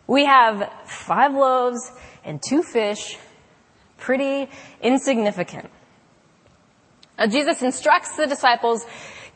We 0.09 0.25
have 0.25 0.73
five 0.87 1.33
loaves 1.35 1.93
and 2.25 2.43
two 2.43 2.65
fish, 2.65 3.17
pretty 3.97 4.51
insignificant. 4.83 5.71
Now, 7.17 7.29
Jesus 7.29 7.63
instructs 7.63 8.17
the 8.17 8.27
disciples 8.27 8.85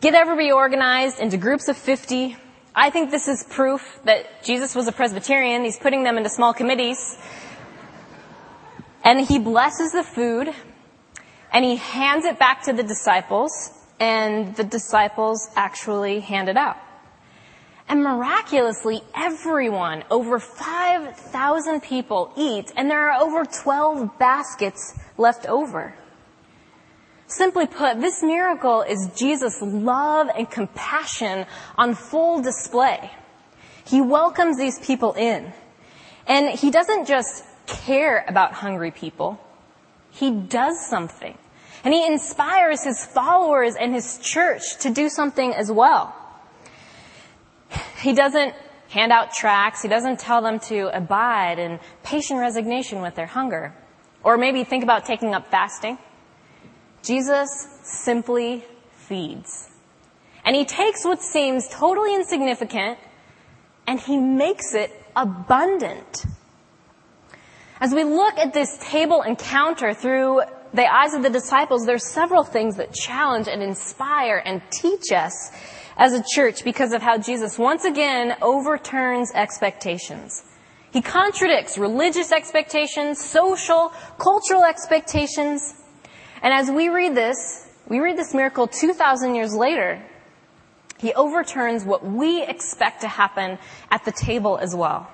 Get 0.03 0.15
everybody 0.15 0.51
organized 0.51 1.21
into 1.21 1.37
groups 1.37 1.69
of 1.69 1.77
50. 1.77 2.37
I 2.75 2.91
think 2.91 3.13
this 3.13 3.29
is 3.29 3.45
proof 3.49 4.01
that 4.03 4.43
Jesus 4.43 4.75
was 4.75 4.89
a 4.89 4.93
Presbyterian. 4.93 5.63
He's 5.63 5.79
putting 5.79 6.03
them 6.03 6.17
into 6.17 6.29
small 6.29 6.53
committees. 6.53 7.17
And 9.05 9.21
he 9.21 9.39
blesses 9.39 9.93
the 9.93 10.03
food 10.03 10.53
and 11.53 11.65
he 11.65 11.77
hands 11.77 12.25
it 12.25 12.41
back 12.41 12.65
to 12.65 12.73
the 12.73 12.83
disciples 12.83 13.53
and 14.01 14.57
the 14.57 14.65
disciples 14.65 15.49
actually 15.55 16.19
hand 16.19 16.49
it 16.49 16.57
out. 16.57 16.79
And 17.89 18.03
miraculously, 18.03 19.03
everyone, 19.15 20.05
over 20.11 20.39
5,000 20.39 21.83
people 21.83 22.33
eat 22.37 22.73
and 22.77 22.91
there 22.91 23.11
are 23.11 23.21
over 23.21 23.45
12 23.45 24.19
baskets 24.19 24.99
left 25.19 25.47
over. 25.47 25.95
Simply 27.27 27.67
put, 27.67 28.01
this 28.01 28.23
miracle 28.23 28.83
is 28.83 29.11
Jesus' 29.17 29.61
love 29.63 30.29
and 30.37 30.51
compassion 30.51 31.47
on 31.77 31.95
full 31.95 32.43
display. 32.43 33.11
He 33.87 34.01
welcomes 34.01 34.59
these 34.59 34.79
people 34.79 35.15
in. 35.15 35.53
And 36.27 36.51
he 36.59 36.71
doesn't 36.71 37.07
just 37.07 37.45
care 37.67 38.25
about 38.29 38.53
hungry 38.53 38.91
people. 38.91 39.41
He 40.11 40.31
does 40.31 40.87
something. 40.87 41.37
And 41.85 41.93
he 41.93 42.07
inspires 42.07 42.85
his 42.85 43.05
followers 43.05 43.75
and 43.75 43.93
his 43.95 44.19
church 44.19 44.79
to 44.81 44.91
do 44.91 45.09
something 45.09 45.53
as 45.53 45.71
well. 45.73 46.15
He 48.01 48.13
doesn't 48.13 48.55
hand 48.89 49.13
out 49.13 49.33
tracts. 49.33 49.83
He 49.83 49.89
doesn't 49.89 50.19
tell 50.21 50.43
them 50.43 50.61
to 50.61 50.95
abide 50.95 51.59
in 51.59 51.81
patient 52.03 52.41
resignation 52.41 53.01
with 53.01 53.15
their 53.15 53.27
hunger. 53.27 53.75
Or 54.23 54.37
maybe 54.37 54.65
think 54.65 54.85
about 54.85 55.07
taking 55.07 55.35
up 55.35 55.51
fasting. 55.51 55.99
Jesus 57.03 57.49
simply 57.83 58.65
feeds. 58.93 59.71
And 60.45 60.55
he 60.55 60.65
takes 60.65 61.05
what 61.05 61.23
seems 61.23 61.69
totally 61.69 62.15
insignificant 62.15 62.99
and 63.87 63.99
he 63.99 64.17
makes 64.17 64.75
it 64.75 64.91
abundant. 65.17 66.25
As 67.81 67.93
we 67.93 68.05
look 68.05 68.39
at 68.39 68.53
this 68.53 68.79
table 68.79 69.23
encounter 69.23 69.93
through 69.93 70.43
the 70.73 70.87
eyes 70.87 71.15
of 71.15 71.23
the 71.23 71.31
disciples, 71.31 71.85
there's 71.85 72.07
several 72.07 72.45
things 72.45 72.77
that 72.77 72.93
challenge 72.93 73.49
and 73.49 73.63
inspire 73.63 74.41
and 74.45 74.63
teach 74.71 75.11
us 75.13 75.51
as 75.97 76.13
a 76.13 76.23
church 76.35 76.65
because 76.65 76.93
of 76.93 77.03
how 77.03 77.19
Jesus 77.19 77.59
once 77.59 77.85
again 77.85 78.37
overturns 78.43 79.33
expectations. 79.35 80.45
He 80.93 81.01
contradicts 81.01 81.79
religious 81.79 82.33
expectations, 82.33 83.23
social, 83.25 83.93
cultural 84.19 84.65
expectations, 84.65 85.75
and 86.43 86.53
as 86.53 86.71
we 86.71 86.89
read 86.89 87.15
this, 87.15 87.69
we 87.89 88.01
read 88.01 88.19
this 88.19 88.35
miracle 88.35 88.67
2,000 88.67 89.35
years 89.35 89.55
later, 89.55 90.03
he 90.99 91.15
overturns 91.15 91.85
what 91.85 92.05
we 92.05 92.45
expect 92.45 93.01
to 93.03 93.09
happen 93.09 93.59
at 93.91 94.05
the 94.05 94.13
table 94.13 94.59
as 94.59 94.75
well. 94.75 95.09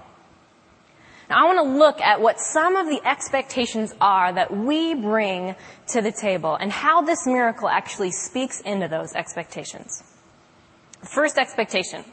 Now 1.29 1.43
I 1.43 1.55
want 1.55 1.67
to 1.67 1.79
look 1.79 2.01
at 2.01 2.21
what 2.21 2.41
some 2.41 2.77
of 2.77 2.87
the 2.87 3.07
expectations 3.07 3.95
are 4.01 4.33
that 4.33 4.57
we 4.57 4.95
bring 4.95 5.55
to 5.89 6.01
the 6.01 6.13
table 6.13 6.55
and 6.55 6.73
how 6.73 7.03
this 7.03 7.27
miracle 7.27 7.69
actually 7.69 8.11
speaks 8.11 8.61
into 8.63 8.89
those 8.89 9.13
expectations. 9.15 10.03
First 11.03 11.39
expectation 11.39 12.05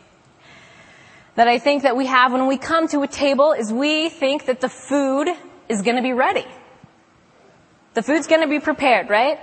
that 1.36 1.48
I 1.48 1.60
think 1.60 1.84
that 1.84 1.98
we 1.98 2.06
have 2.06 2.32
when 2.32 2.48
we 2.48 2.58
come 2.58 2.88
to 2.90 3.02
a 3.02 3.08
table 3.08 3.52
is 3.52 3.72
we 3.72 4.10
think 4.10 4.46
that 4.46 4.62
the 4.62 4.70
food 4.70 5.28
is 5.68 5.82
going 5.82 5.98
to 5.98 6.04
be 6.04 6.14
ready. 6.14 6.46
The 7.96 8.04
food's 8.04 8.28
gonna 8.28 8.48
be 8.50 8.60
prepared, 8.60 9.10
right? 9.10 9.40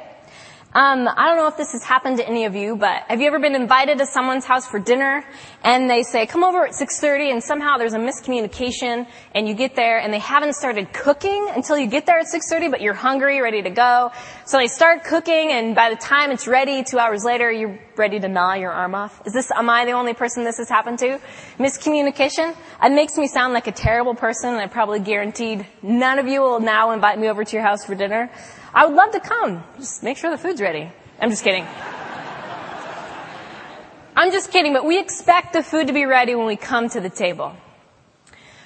Um, 0.75 1.07
I 1.07 1.29
don't 1.29 1.37
know 1.37 1.49
if 1.49 1.59
this 1.59 1.73
has 1.73 1.85
happened 1.85 2.17
to 2.17 2.27
any 2.27 2.47
of 2.47 2.55
you, 2.55 2.77
but 2.77 3.03
have 3.09 3.21
you 3.21 3.27
ever 3.27 3.39
been 3.39 3.55
invited 3.55 3.99
to 3.99 4.07
someone's 4.07 4.47
house 4.47 4.67
for 4.67 4.79
dinner 4.79 5.23
and 5.63 5.91
they 5.91 6.03
say, 6.03 6.25
come 6.25 6.43
over 6.43 6.65
at 6.65 6.73
6.30 6.73 7.31
and 7.31 7.45
somehow 7.45 7.77
there's 7.77 7.93
a 7.93 7.99
miscommunication 7.99 9.07
and 9.35 9.47
you 9.47 9.53
get 9.53 9.77
there 9.77 9.99
and 9.99 10.15
they 10.15 10.19
haven't 10.19 10.55
started 10.55 10.91
cooking 10.95 11.47
until 11.55 11.77
you 11.77 11.89
get 11.89 12.07
there 12.07 12.19
at 12.19 12.25
6.30 12.25 12.71
but 12.71 12.81
you're 12.81 12.95
hungry, 12.95 13.43
ready 13.43 13.61
to 13.61 13.69
go. 13.69 14.13
So 14.47 14.57
they 14.57 14.67
start 14.67 15.05
cooking 15.05 15.53
and 15.53 15.75
by 15.75 15.91
the 15.91 15.97
time 15.97 16.31
it's 16.31 16.49
ready, 16.49 16.83
two 16.85 16.99
hours 16.99 17.23
later, 17.23 17.53
you're 17.53 17.79
ready 17.97 18.19
to 18.19 18.29
gnaw 18.29 18.55
your 18.55 18.71
arm 18.71 18.95
off. 18.95 19.21
Is 19.27 19.35
this, 19.35 19.51
am 19.51 19.69
I 19.69 19.85
the 19.85 19.93
only 19.93 20.15
person 20.15 20.43
this 20.43 20.57
has 20.57 20.71
happened 20.71 21.01
to? 21.01 21.21
Miscommunication? 21.59 22.57
It 22.83 22.93
makes 22.93 23.19
me 23.19 23.27
sound 23.27 23.53
like 23.53 23.67
a 23.67 23.73
terrible 23.73 24.15
person 24.15 24.55
and 24.55 24.59
I 24.63 24.69
probably 24.69 25.01
guaranteed 25.01 25.67
none 25.83 26.19
of 26.19 26.27
you 26.29 26.41
will 26.41 26.61
now 26.61 26.93
invite 26.93 27.19
me 27.19 27.29
over 27.29 27.45
to 27.45 27.57
your 27.57 27.63
house 27.63 27.85
for 27.85 27.95
dinner. 27.95 28.31
I 28.75 28.87
would 28.87 28.95
love 28.95 29.13
to 29.13 29.21
come. 29.21 29.63
Just 29.77 30.03
make 30.03 30.17
sure 30.17 30.31
the 30.31 30.39
food's 30.39 30.61
ready. 30.61 30.91
I'm 31.21 31.29
just 31.29 31.45
kidding. 31.45 31.67
I'm 34.17 34.31
just 34.31 34.51
kidding, 34.51 34.73
but 34.73 34.85
we 34.85 34.99
expect 34.99 35.53
the 35.53 35.63
food 35.63 35.89
to 35.89 35.93
be 35.93 36.05
ready 36.07 36.35
when 36.35 36.47
we 36.47 36.57
come 36.57 36.89
to 36.91 37.01
the 37.01 37.11
table. 37.11 37.55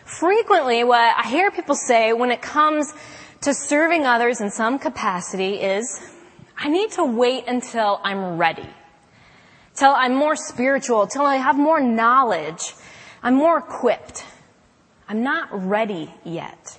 Frequently, 0.05 0.85
what 0.85 1.15
I 1.17 1.29
hear 1.29 1.51
people 1.51 1.75
say 1.75 2.13
when 2.13 2.31
it 2.31 2.41
comes 2.41 2.95
to 3.41 3.53
serving 3.53 4.07
others 4.07 4.41
in 4.41 4.51
some 4.51 4.79
capacity 4.79 5.55
is, 5.55 6.01
I 6.57 6.69
need 6.69 6.93
to 6.93 7.05
wait 7.05 7.45
until 7.49 8.01
I'm 8.03 8.39
ready. 8.39 8.69
Till 9.75 9.91
I'm 9.91 10.15
more 10.15 10.37
spiritual, 10.37 11.07
till 11.07 11.27
I 11.27 11.37
have 11.37 11.57
more 11.57 11.81
knowledge. 11.81 12.75
I'm 13.23 13.35
more 13.35 13.59
equipped. 13.59 14.25
I'm 15.09 15.23
not 15.23 15.49
ready 15.53 16.13
yet. 16.25 16.79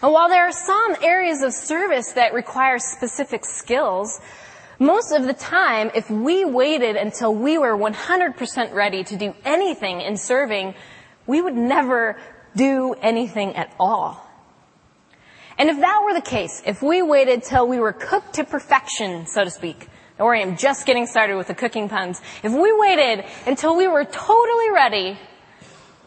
And 0.00 0.12
while 0.12 0.28
there 0.28 0.46
are 0.46 0.52
some 0.52 0.96
areas 1.02 1.42
of 1.42 1.52
service 1.52 2.12
that 2.12 2.32
require 2.32 2.78
specific 2.78 3.44
skills, 3.44 4.20
most 4.78 5.12
of 5.12 5.24
the 5.24 5.34
time, 5.34 5.90
if 5.94 6.08
we 6.08 6.44
waited 6.44 6.94
until 6.94 7.34
we 7.34 7.58
were 7.58 7.76
100% 7.76 8.72
ready 8.72 9.02
to 9.02 9.16
do 9.16 9.34
anything 9.44 10.00
in 10.00 10.16
serving, 10.16 10.74
we 11.26 11.42
would 11.42 11.56
never 11.56 12.16
do 12.54 12.94
anything 13.02 13.56
at 13.56 13.74
all. 13.80 14.24
And 15.58 15.68
if 15.68 15.80
that 15.80 16.02
were 16.04 16.14
the 16.14 16.20
case, 16.20 16.62
if 16.64 16.80
we 16.80 17.02
waited 17.02 17.42
till 17.42 17.66
we 17.66 17.80
were 17.80 17.92
cooked 17.92 18.34
to 18.34 18.44
perfection, 18.44 19.26
so 19.26 19.42
to 19.42 19.50
speak, 19.50 19.88
or 20.16 20.34
I 20.34 20.40
am 20.40 20.56
just 20.56 20.86
getting 20.86 21.06
started 21.06 21.36
with 21.36 21.48
the 21.48 21.54
cooking 21.54 21.88
puns, 21.88 22.20
if 22.44 22.52
we 22.52 22.72
waited 22.72 23.24
until 23.46 23.76
we 23.76 23.88
were 23.88 24.04
totally 24.04 24.70
ready, 24.70 25.18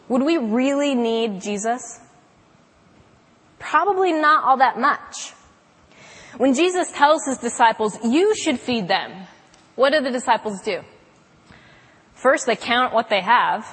would 0.08 0.22
we 0.22 0.38
really 0.38 0.94
need 0.94 1.42
Jesus? 1.42 2.00
Probably 3.62 4.12
not 4.12 4.44
all 4.44 4.56
that 4.58 4.78
much. 4.78 5.32
When 6.36 6.52
Jesus 6.52 6.90
tells 6.90 7.24
his 7.24 7.38
disciples, 7.38 7.96
you 8.04 8.34
should 8.34 8.58
feed 8.58 8.88
them, 8.88 9.26
what 9.76 9.92
do 9.92 10.00
the 10.00 10.10
disciples 10.10 10.60
do? 10.62 10.80
First, 12.14 12.46
they 12.46 12.56
count 12.56 12.92
what 12.92 13.08
they 13.08 13.20
have, 13.20 13.66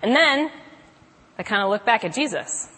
and 0.00 0.14
then 0.14 0.50
they 1.36 1.42
kind 1.42 1.62
of 1.62 1.70
look 1.70 1.84
back 1.84 2.04
at 2.04 2.14
Jesus. 2.14 2.68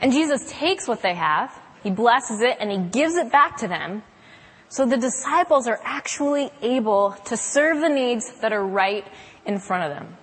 And 0.00 0.12
Jesus 0.12 0.50
takes 0.50 0.88
what 0.88 1.02
they 1.02 1.14
have, 1.14 1.56
he 1.82 1.90
blesses 1.90 2.40
it, 2.40 2.56
and 2.58 2.70
he 2.70 2.78
gives 2.78 3.14
it 3.14 3.30
back 3.30 3.58
to 3.58 3.68
them. 3.68 4.02
So 4.68 4.86
the 4.86 4.96
disciples 4.96 5.68
are 5.68 5.80
actually 5.84 6.50
able 6.62 7.12
to 7.26 7.36
serve 7.36 7.80
the 7.80 7.88
needs 7.88 8.40
that 8.40 8.52
are 8.52 8.64
right 8.64 9.06
in 9.46 9.58
front 9.58 9.84
of 9.84 9.96
them. 9.96 10.16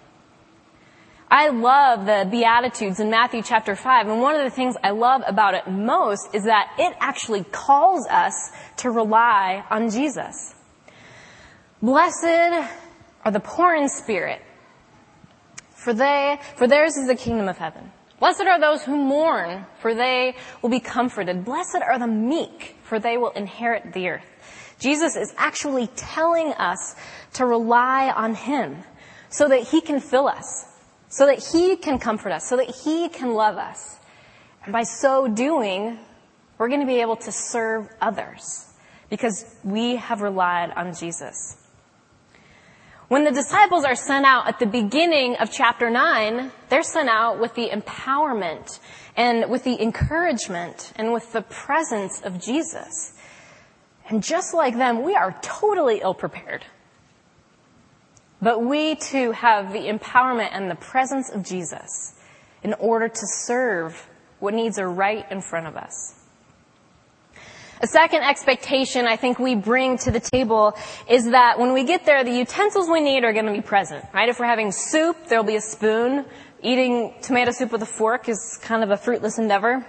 I 1.37 1.49
love 1.49 2.05
the 2.05 2.25
Beatitudes 2.31 3.01
in 3.01 3.09
Matthew 3.09 3.41
chapter 3.41 3.75
5, 3.75 4.07
and 4.07 4.21
one 4.21 4.37
of 4.37 4.45
the 4.45 4.49
things 4.49 4.77
I 4.81 4.91
love 4.91 5.21
about 5.27 5.53
it 5.53 5.67
most 5.67 6.33
is 6.33 6.45
that 6.45 6.73
it 6.79 6.95
actually 7.01 7.43
calls 7.43 8.07
us 8.07 8.53
to 8.77 8.89
rely 8.89 9.61
on 9.69 9.89
Jesus. 9.89 10.55
Blessed 11.81 12.69
are 13.25 13.31
the 13.31 13.41
poor 13.41 13.75
in 13.75 13.89
spirit, 13.89 14.41
for 15.71 15.93
they, 15.93 16.39
for 16.55 16.67
theirs 16.67 16.95
is 16.95 17.05
the 17.05 17.15
kingdom 17.15 17.49
of 17.49 17.57
heaven. 17.57 17.91
Blessed 18.21 18.43
are 18.43 18.57
those 18.57 18.83
who 18.83 18.95
mourn, 18.95 19.65
for 19.79 19.93
they 19.93 20.37
will 20.61 20.69
be 20.69 20.79
comforted. 20.79 21.43
Blessed 21.43 21.81
are 21.85 21.99
the 21.99 22.07
meek, 22.07 22.77
for 22.83 22.97
they 22.97 23.17
will 23.17 23.31
inherit 23.31 23.91
the 23.91 24.07
earth. 24.07 24.77
Jesus 24.79 25.17
is 25.17 25.33
actually 25.35 25.87
telling 25.97 26.53
us 26.53 26.95
to 27.33 27.45
rely 27.45 28.09
on 28.09 28.35
Him 28.35 28.85
so 29.27 29.49
that 29.49 29.63
He 29.63 29.81
can 29.81 29.99
fill 29.99 30.29
us, 30.29 30.67
so 31.09 31.25
that 31.25 31.43
He 31.51 31.75
can 31.75 31.99
comfort 31.99 32.31
us, 32.31 32.47
so 32.47 32.57
that 32.57 32.73
He 32.83 33.09
can 33.09 33.33
love 33.33 33.57
us. 33.57 33.97
And 34.63 34.73
by 34.73 34.83
so 34.83 35.27
doing, 35.27 35.99
we're 36.57 36.69
going 36.69 36.81
to 36.81 36.87
be 36.87 37.01
able 37.01 37.17
to 37.17 37.31
serve 37.31 37.89
others 38.01 38.67
because 39.09 39.45
we 39.63 39.97
have 39.97 40.21
relied 40.21 40.71
on 40.71 40.93
Jesus. 40.93 41.57
When 43.07 43.23
the 43.23 43.31
disciples 43.31 43.85
are 43.85 43.95
sent 43.95 44.25
out 44.25 44.47
at 44.47 44.57
the 44.57 44.65
beginning 44.65 45.35
of 45.35 45.51
chapter 45.51 45.91
9, 45.91 46.51
they're 46.69 46.81
sent 46.81 47.07
out 47.07 47.39
with 47.39 47.53
the 47.53 47.69
empowerment 47.69 48.79
and 49.15 49.49
with 49.49 49.63
the 49.63 49.79
encouragement 49.79 50.91
and 50.95 51.13
with 51.13 51.31
the 51.31 51.43
presence 51.43 52.21
of 52.21 52.41
Jesus. 52.41 53.13
And 54.09 54.23
just 54.23 54.55
like 54.55 54.75
them, 54.75 55.03
we 55.03 55.15
are 55.15 55.37
totally 55.43 56.01
ill 56.01 56.15
prepared. 56.15 56.65
But 58.41 58.61
we 58.61 58.95
too 58.95 59.31
have 59.31 59.71
the 59.71 59.87
empowerment 59.87 60.49
and 60.51 60.69
the 60.69 60.75
presence 60.75 61.29
of 61.29 61.43
Jesus 61.43 62.13
in 62.63 62.73
order 62.75 63.07
to 63.07 63.27
serve 63.27 64.07
what 64.39 64.53
needs 64.53 64.77
are 64.77 64.89
right 64.89 65.25
in 65.31 65.41
front 65.41 65.67
of 65.67 65.75
us. 65.75 66.15
A 67.81 67.87
second 67.87 68.23
expectation 68.23 69.05
I 69.05 69.17
think 69.17 69.37
we 69.37 69.53
bring 69.53 69.97
to 69.99 70.11
the 70.11 70.19
table 70.19 70.77
is 71.09 71.31
that 71.31 71.59
when 71.59 71.73
we 71.73 71.83
get 71.83 72.05
there, 72.05 72.23
the 72.23 72.31
utensils 72.31 72.89
we 72.89 73.01
need 73.01 73.23
are 73.23 73.33
going 73.33 73.45
to 73.45 73.51
be 73.51 73.61
present, 73.61 74.05
right? 74.13 74.29
If 74.29 74.39
we're 74.39 74.45
having 74.45 74.71
soup, 74.71 75.27
there'll 75.27 75.43
be 75.43 75.57
a 75.57 75.61
spoon. 75.61 76.25
Eating 76.61 77.13
tomato 77.21 77.51
soup 77.51 77.71
with 77.71 77.81
a 77.81 77.85
fork 77.85 78.29
is 78.29 78.59
kind 78.63 78.81
of 78.81 78.91
a 78.91 78.97
fruitless 78.97 79.37
endeavor. 79.37 79.85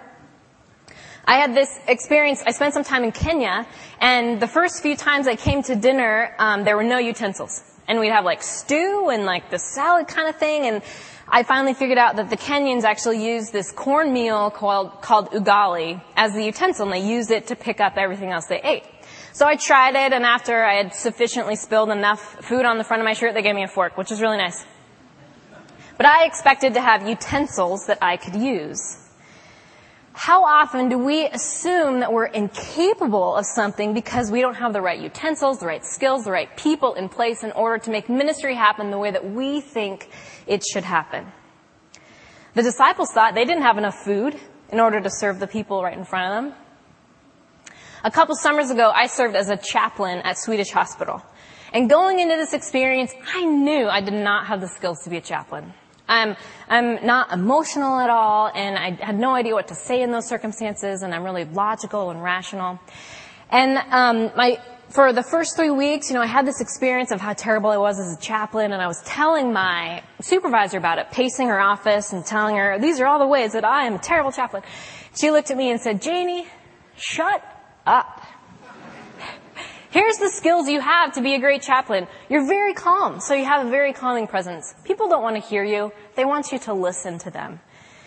I 1.24 1.36
had 1.36 1.54
this 1.54 1.78
experience, 1.88 2.42
I 2.46 2.52
spent 2.52 2.74
some 2.74 2.84
time 2.84 3.02
in 3.02 3.12
Kenya, 3.12 3.66
and 4.00 4.40
the 4.40 4.46
first 4.46 4.82
few 4.82 4.96
times 4.96 5.26
I 5.26 5.36
came 5.36 5.62
to 5.64 5.74
dinner, 5.74 6.34
um, 6.38 6.64
there 6.64 6.76
were 6.76 6.84
no 6.84 6.98
utensils. 6.98 7.62
And 7.88 8.00
we'd 8.00 8.10
have 8.10 8.24
like 8.24 8.42
stew 8.42 9.10
and 9.10 9.24
like 9.24 9.50
the 9.50 9.58
salad 9.58 10.08
kind 10.08 10.28
of 10.28 10.36
thing, 10.36 10.66
and 10.66 10.82
I 11.28 11.42
finally 11.42 11.74
figured 11.74 11.98
out 11.98 12.16
that 12.16 12.30
the 12.30 12.36
Kenyans 12.36 12.84
actually 12.84 13.24
use 13.24 13.50
this 13.50 13.72
cornmeal 13.72 14.50
called, 14.50 15.02
called 15.02 15.30
ugali 15.30 16.00
as 16.16 16.34
the 16.34 16.44
utensil 16.44 16.84
and 16.84 16.92
they 16.92 17.08
use 17.08 17.30
it 17.30 17.48
to 17.48 17.56
pick 17.56 17.80
up 17.80 17.96
everything 17.96 18.30
else 18.30 18.46
they 18.46 18.60
ate. 18.62 18.84
So 19.32 19.44
I 19.46 19.56
tried 19.56 19.96
it 19.96 20.12
and 20.12 20.24
after 20.24 20.64
I 20.64 20.74
had 20.74 20.94
sufficiently 20.94 21.56
spilled 21.56 21.90
enough 21.90 22.20
food 22.44 22.64
on 22.64 22.78
the 22.78 22.84
front 22.84 23.00
of 23.00 23.04
my 23.04 23.12
shirt, 23.12 23.34
they 23.34 23.42
gave 23.42 23.56
me 23.56 23.64
a 23.64 23.68
fork, 23.68 23.96
which 23.98 24.10
was 24.10 24.20
really 24.20 24.36
nice. 24.36 24.64
But 25.96 26.06
I 26.06 26.26
expected 26.26 26.74
to 26.74 26.80
have 26.80 27.08
utensils 27.08 27.86
that 27.86 27.98
I 28.00 28.16
could 28.16 28.36
use. 28.36 29.05
How 30.18 30.44
often 30.44 30.88
do 30.88 30.96
we 30.96 31.26
assume 31.26 32.00
that 32.00 32.10
we're 32.10 32.24
incapable 32.24 33.36
of 33.36 33.44
something 33.44 33.92
because 33.92 34.30
we 34.30 34.40
don't 34.40 34.54
have 34.54 34.72
the 34.72 34.80
right 34.80 34.98
utensils, 34.98 35.58
the 35.58 35.66
right 35.66 35.84
skills, 35.84 36.24
the 36.24 36.30
right 36.30 36.48
people 36.56 36.94
in 36.94 37.10
place 37.10 37.44
in 37.44 37.52
order 37.52 37.76
to 37.84 37.90
make 37.90 38.08
ministry 38.08 38.54
happen 38.54 38.90
the 38.90 38.96
way 38.96 39.10
that 39.10 39.30
we 39.30 39.60
think 39.60 40.08
it 40.46 40.64
should 40.64 40.84
happen? 40.84 41.30
The 42.54 42.62
disciples 42.62 43.10
thought 43.12 43.34
they 43.34 43.44
didn't 43.44 43.64
have 43.64 43.76
enough 43.76 43.96
food 43.96 44.40
in 44.70 44.80
order 44.80 45.02
to 45.02 45.10
serve 45.10 45.38
the 45.38 45.46
people 45.46 45.82
right 45.82 45.96
in 45.96 46.06
front 46.06 46.32
of 46.32 46.44
them. 46.44 46.60
A 48.02 48.10
couple 48.10 48.36
summers 48.36 48.70
ago, 48.70 48.90
I 48.94 49.08
served 49.08 49.36
as 49.36 49.50
a 49.50 49.56
chaplain 49.58 50.20
at 50.20 50.38
Swedish 50.38 50.70
Hospital. 50.70 51.22
And 51.74 51.90
going 51.90 52.20
into 52.20 52.36
this 52.36 52.54
experience, 52.54 53.12
I 53.34 53.44
knew 53.44 53.86
I 53.86 54.00
did 54.00 54.14
not 54.14 54.46
have 54.46 54.62
the 54.62 54.68
skills 54.68 55.02
to 55.04 55.10
be 55.10 55.18
a 55.18 55.20
chaplain. 55.20 55.74
I'm, 56.08 56.36
I'm 56.68 57.04
not 57.04 57.32
emotional 57.32 57.98
at 57.98 58.10
all, 58.10 58.50
and 58.54 58.76
I 58.78 58.92
had 59.04 59.18
no 59.18 59.34
idea 59.34 59.54
what 59.54 59.68
to 59.68 59.74
say 59.74 60.02
in 60.02 60.12
those 60.12 60.26
circumstances, 60.26 61.02
and 61.02 61.14
I'm 61.14 61.24
really 61.24 61.44
logical 61.44 62.10
and 62.10 62.22
rational. 62.22 62.78
And 63.50 63.78
um, 63.90 64.30
my 64.36 64.58
for 64.88 65.12
the 65.12 65.22
first 65.22 65.56
three 65.56 65.70
weeks, 65.70 66.08
you 66.08 66.14
know, 66.14 66.22
I 66.22 66.26
had 66.26 66.46
this 66.46 66.60
experience 66.60 67.10
of 67.10 67.20
how 67.20 67.32
terrible 67.32 67.70
I 67.70 67.76
was 67.76 67.98
as 67.98 68.16
a 68.16 68.20
chaplain, 68.20 68.72
and 68.72 68.80
I 68.80 68.86
was 68.86 69.02
telling 69.04 69.52
my 69.52 70.02
supervisor 70.20 70.78
about 70.78 70.98
it, 70.98 71.10
pacing 71.10 71.48
her 71.48 71.60
office 71.60 72.12
and 72.12 72.24
telling 72.24 72.56
her, 72.56 72.78
these 72.78 73.00
are 73.00 73.06
all 73.06 73.18
the 73.18 73.26
ways 73.26 73.52
that 73.52 73.64
I 73.64 73.86
am 73.86 73.94
a 73.94 73.98
terrible 73.98 74.30
chaplain. 74.30 74.62
She 75.14 75.30
looked 75.30 75.50
at 75.50 75.56
me 75.56 75.70
and 75.70 75.80
said, 75.80 76.00
Janie, 76.00 76.46
shut 76.96 77.42
up. 77.84 78.25
Here's 79.96 80.18
the 80.18 80.28
skills 80.28 80.68
you 80.68 80.78
have 80.78 81.14
to 81.14 81.22
be 81.22 81.32
a 81.36 81.38
great 81.38 81.62
chaplain. 81.62 82.06
You're 82.28 82.46
very 82.46 82.74
calm, 82.74 83.18
so 83.18 83.32
you 83.32 83.46
have 83.46 83.66
a 83.66 83.70
very 83.70 83.94
calming 83.94 84.26
presence. 84.26 84.74
People 84.84 85.08
don't 85.08 85.22
want 85.22 85.36
to 85.36 85.40
hear 85.40 85.64
you. 85.64 85.90
They 86.16 86.26
want 86.26 86.52
you 86.52 86.58
to 86.58 86.74
listen 86.74 87.18
to 87.20 87.30
them. 87.30 87.60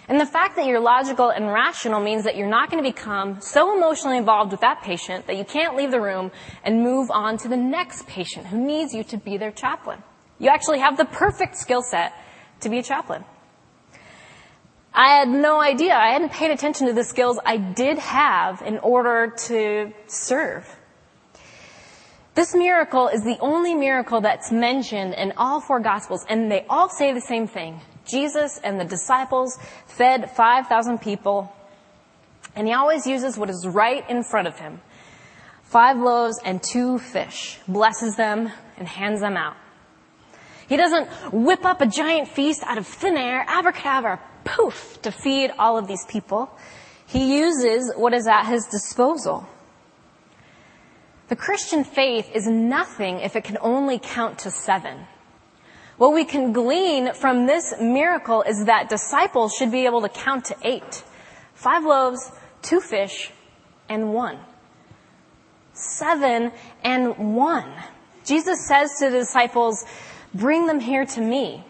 And 0.08 0.20
the 0.20 0.26
fact 0.28 0.56
that 0.58 0.68
you're 0.68 0.80
logical 0.80 1.32
and 1.32 1.48
rational 1.48 2.00
means 2.00 2.26
that 2.26 2.36
you're 2.36 2.48
not 2.48 2.70
going 2.70 2.84
to 2.84 2.88
become 2.88 3.42
so 3.42 3.76
emotionally 3.76 4.18
involved 4.18 4.52
with 4.52 4.62
that 4.62 4.84
patient 4.84 5.26
that 5.26 5.36
you 5.36 5.44
can't 5.44 5.76
leave 5.76 5.90
the 5.90 6.00
room 6.00 6.30
and 6.64 6.84
move 6.84 7.10
on 7.10 7.40
to 7.40 7.48
the 7.48 7.58
next 7.58 8.06
patient 8.06 8.46
who 8.46 8.64
needs 8.64 8.94
you 8.94 9.04
to 9.06 9.18
be 9.18 9.38
their 9.38 9.52
chaplain. 9.52 10.04
You 10.38 10.50
actually 10.50 10.82
have 10.82 10.96
the 10.96 11.06
perfect 11.06 11.58
skill 11.58 11.82
set 11.82 12.14
to 12.60 12.70
be 12.70 12.78
a 12.78 12.84
chaplain. 12.84 13.26
I 14.94 15.18
had 15.18 15.28
no 15.28 15.60
idea. 15.60 15.96
I 15.96 16.12
hadn't 16.12 16.34
paid 16.34 16.52
attention 16.52 16.86
to 16.86 16.94
the 16.94 17.04
skills 17.04 17.40
I 17.44 17.58
did 17.58 17.98
have 17.98 18.62
in 18.62 18.78
order 18.78 19.34
to 19.48 19.92
serve. 20.06 20.76
This 22.36 22.56
miracle 22.56 23.08
is 23.08 23.24
the 23.24 23.38
only 23.40 23.76
miracle 23.76 24.22
that's 24.22 24.52
mentioned 24.52 25.14
in 25.16 25.34
all 25.36 25.60
four 25.60 25.80
gospels, 25.80 26.26
and 26.30 26.52
they 26.52 26.66
all 26.70 26.90
say 26.90 27.14
the 27.14 27.22
same 27.22 27.48
thing. 27.48 27.82
Jesus 28.06 28.60
and 28.64 28.80
the 28.80 28.86
disciples 28.86 29.58
fed 29.88 30.32
5,000 30.32 31.00
people, 31.00 31.52
and 32.56 32.68
he 32.68 32.74
always 32.74 33.06
uses 33.06 33.38
what 33.38 33.50
is 33.50 33.68
right 33.68 34.08
in 34.10 34.24
front 34.24 34.48
of 34.48 34.58
him. 34.60 34.82
Five 35.64 35.98
loaves 35.98 36.40
and 36.44 36.62
two 36.64 36.98
fish, 36.98 37.60
blesses 37.68 38.16
them, 38.16 38.52
and 38.78 38.88
hands 38.88 39.22
them 39.22 39.38
out. 39.38 39.56
He 40.68 40.78
doesn't 40.78 41.08
whip 41.34 41.66
up 41.66 41.82
a 41.82 41.88
giant 41.88 42.28
feast 42.28 42.64
out 42.64 42.78
of 42.78 42.88
thin 42.88 43.18
air, 43.18 43.44
abracadabra, 43.48 44.20
poof, 44.44 45.00
to 45.02 45.12
feed 45.12 45.52
all 45.58 45.78
of 45.78 45.88
these 45.88 46.06
people. 46.08 46.50
He 47.06 47.38
uses 47.40 47.92
what 47.96 48.14
is 48.14 48.28
at 48.28 48.46
his 48.46 48.66
disposal. 48.68 49.48
The 51.30 51.36
Christian 51.36 51.84
faith 51.84 52.32
is 52.34 52.48
nothing 52.48 53.20
if 53.20 53.36
it 53.36 53.44
can 53.44 53.60
only 53.62 54.00
count 54.00 54.40
to 54.40 54.52
seven. 54.52 55.06
What 55.98 56.12
we 56.12 56.26
can 56.26 56.54
glean 56.54 57.14
from 57.14 57.46
this 57.46 57.74
miracle 57.80 58.42
is 58.42 58.66
that 58.66 58.90
disciples 58.90 59.54
should 59.54 59.72
be 59.72 59.86
able 59.86 60.02
to 60.02 60.10
count 60.10 60.46
to 60.46 60.56
eight. 60.64 61.04
Five 61.54 61.86
loaves, 61.86 62.32
two 62.64 62.80
fish, 62.80 63.32
and 63.88 64.12
one. 64.12 64.40
Seven 65.74 66.52
and 66.84 67.36
one. 67.36 67.72
Jesus 68.26 68.68
says 68.68 68.90
to 69.00 69.12
the 69.12 69.20
disciples, 69.20 69.86
bring 70.34 70.66
them 70.66 70.80
here 70.80 71.06
to 71.06 71.22
me. 71.22 71.64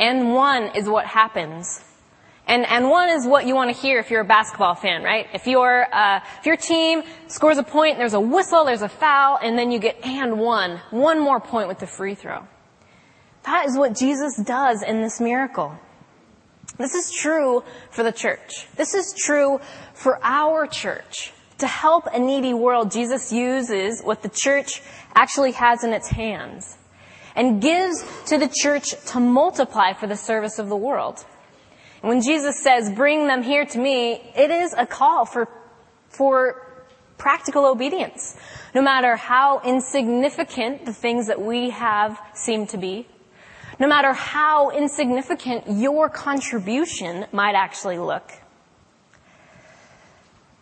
And 0.00 0.34
one 0.34 0.74
is 0.74 0.88
what 0.88 1.06
happens 1.06 1.84
and, 2.46 2.64
and 2.66 2.88
one 2.88 3.08
is 3.08 3.26
what 3.26 3.46
you 3.46 3.56
want 3.56 3.74
to 3.74 3.80
hear 3.80 3.98
if 3.98 4.10
you're 4.10 4.20
a 4.20 4.24
basketball 4.24 4.76
fan, 4.76 5.02
right? 5.02 5.26
If 5.34 5.48
your, 5.48 5.92
uh, 5.92 6.20
if 6.38 6.46
your 6.46 6.56
team 6.56 7.02
scores 7.26 7.58
a 7.58 7.64
point, 7.64 7.98
there's 7.98 8.14
a 8.14 8.20
whistle, 8.20 8.64
there's 8.64 8.82
a 8.82 8.88
foul, 8.88 9.38
and 9.42 9.58
then 9.58 9.72
you 9.72 9.80
get 9.80 10.04
and 10.04 10.38
one. 10.38 10.80
One 10.90 11.18
more 11.18 11.40
point 11.40 11.66
with 11.66 11.80
the 11.80 11.88
free 11.88 12.14
throw. 12.14 12.46
That 13.42 13.66
is 13.66 13.76
what 13.76 13.96
Jesus 13.96 14.36
does 14.36 14.82
in 14.82 15.02
this 15.02 15.20
miracle. 15.20 15.76
This 16.78 16.94
is 16.94 17.10
true 17.10 17.64
for 17.90 18.04
the 18.04 18.12
church. 18.12 18.68
This 18.76 18.94
is 18.94 19.12
true 19.16 19.60
for 19.94 20.20
our 20.22 20.66
church. 20.66 21.32
To 21.58 21.66
help 21.66 22.06
a 22.12 22.18
needy 22.18 22.54
world, 22.54 22.90
Jesus 22.90 23.32
uses 23.32 24.02
what 24.02 24.22
the 24.22 24.28
church 24.28 24.82
actually 25.14 25.52
has 25.52 25.82
in 25.82 25.92
its 25.92 26.08
hands 26.08 26.76
and 27.34 27.62
gives 27.62 28.04
to 28.26 28.38
the 28.38 28.52
church 28.54 28.94
to 29.06 29.20
multiply 29.20 29.94
for 29.94 30.06
the 30.06 30.16
service 30.16 30.58
of 30.58 30.68
the 30.68 30.76
world. 30.76 31.24
When 32.00 32.20
Jesus 32.20 32.62
says, 32.62 32.90
bring 32.90 33.26
them 33.26 33.42
here 33.42 33.64
to 33.64 33.78
me, 33.78 34.20
it 34.36 34.50
is 34.50 34.74
a 34.76 34.86
call 34.86 35.24
for, 35.24 35.48
for 36.08 36.62
practical 37.18 37.66
obedience. 37.66 38.36
No 38.74 38.82
matter 38.82 39.16
how 39.16 39.60
insignificant 39.64 40.84
the 40.84 40.92
things 40.92 41.28
that 41.28 41.40
we 41.40 41.70
have 41.70 42.18
seem 42.34 42.66
to 42.68 42.76
be, 42.78 43.06
no 43.78 43.88
matter 43.88 44.12
how 44.12 44.70
insignificant 44.70 45.64
your 45.68 46.08
contribution 46.08 47.26
might 47.32 47.54
actually 47.54 47.98
look. 47.98 48.32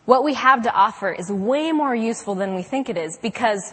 What 0.05 0.25
we 0.25 0.35
have 0.35 0.63
to 0.65 0.73
offer 0.73 1.11
is 1.13 1.31
way 1.31 1.73
more 1.73 1.95
useful 1.95 2.35
than 2.35 2.55
we 2.55 2.63
think 2.63 2.89
it 2.89 2.99
is 2.99 3.19
because 3.23 3.73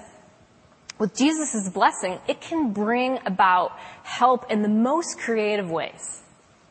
with 0.97 1.15
Jesus' 1.15 1.67
blessing, 1.69 2.19
it 2.28 2.41
can 2.41 2.71
bring 2.71 3.19
about 3.26 3.71
help 4.04 4.50
in 4.52 4.62
the 4.62 4.69
most 4.69 5.19
creative 5.19 5.69
ways. 5.69 6.21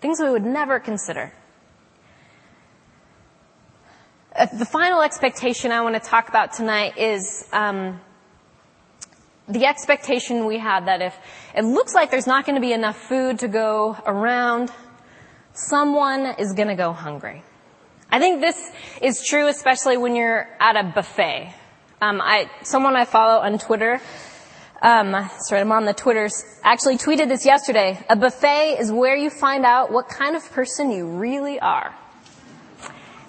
Things 0.01 0.19
we 0.21 0.31
would 0.31 0.45
never 0.45 0.81
consider. 0.81 1.33
Uh, 4.35 4.47
the 4.59 4.65
final 4.65 5.03
expectation 5.03 5.73
I 5.73 5.83
want 5.83 5.95
to 5.95 6.01
talk 6.01 6.29
about 6.29 6.53
tonight 6.53 6.97
is 6.97 7.47
um, 7.53 8.01
the 9.49 9.67
expectation 9.67 10.47
we 10.47 10.59
have 10.59 10.87
that 10.87 11.03
if 11.03 11.15
it 11.55 11.65
looks 11.65 11.95
like 11.95 12.11
there's 12.11 12.27
not 12.27 12.47
going 12.47 12.55
to 12.55 12.61
be 12.61 12.73
enough 12.73 12.97
food 12.97 13.41
to 13.41 13.49
go 13.49 13.97
around, 14.07 14.71
someone 15.53 16.35
is 16.39 16.53
going 16.55 16.69
to 16.69 16.77
go 16.77 16.93
hungry. 16.93 17.43
I 18.11 18.19
think 18.19 18.41
this 18.41 18.71
is 19.03 19.23
true 19.27 19.49
especially 19.49 19.97
when 19.97 20.17
you're 20.17 20.49
at 20.61 20.77
a 20.77 20.85
buffet. 20.85 21.55
Um, 22.01 22.21
I, 22.23 22.51
someone 22.63 22.97
I 22.97 23.05
follow 23.05 23.41
on 23.41 23.59
Twitter, 23.59 24.01
um, 24.83 25.31
sorry, 25.41 25.61
I'm 25.61 25.73
on 25.73 25.85
the 25.85 25.93
Twitters, 25.93 26.45
actually 26.63 26.97
tweeted 26.97 27.29
this 27.29 27.45
yesterday. 27.45 28.03
A 28.09 28.17
buffet 28.17 28.79
is 28.81 28.91
where 28.91 29.17
you 29.17 29.29
find 29.29 29.65
out 29.65 29.93
what 29.93 30.09
kind 30.09 30.37
of 30.37 30.51
person 30.53 30.91
you 30.91 31.07
really 31.07 31.61
are. 31.61 31.95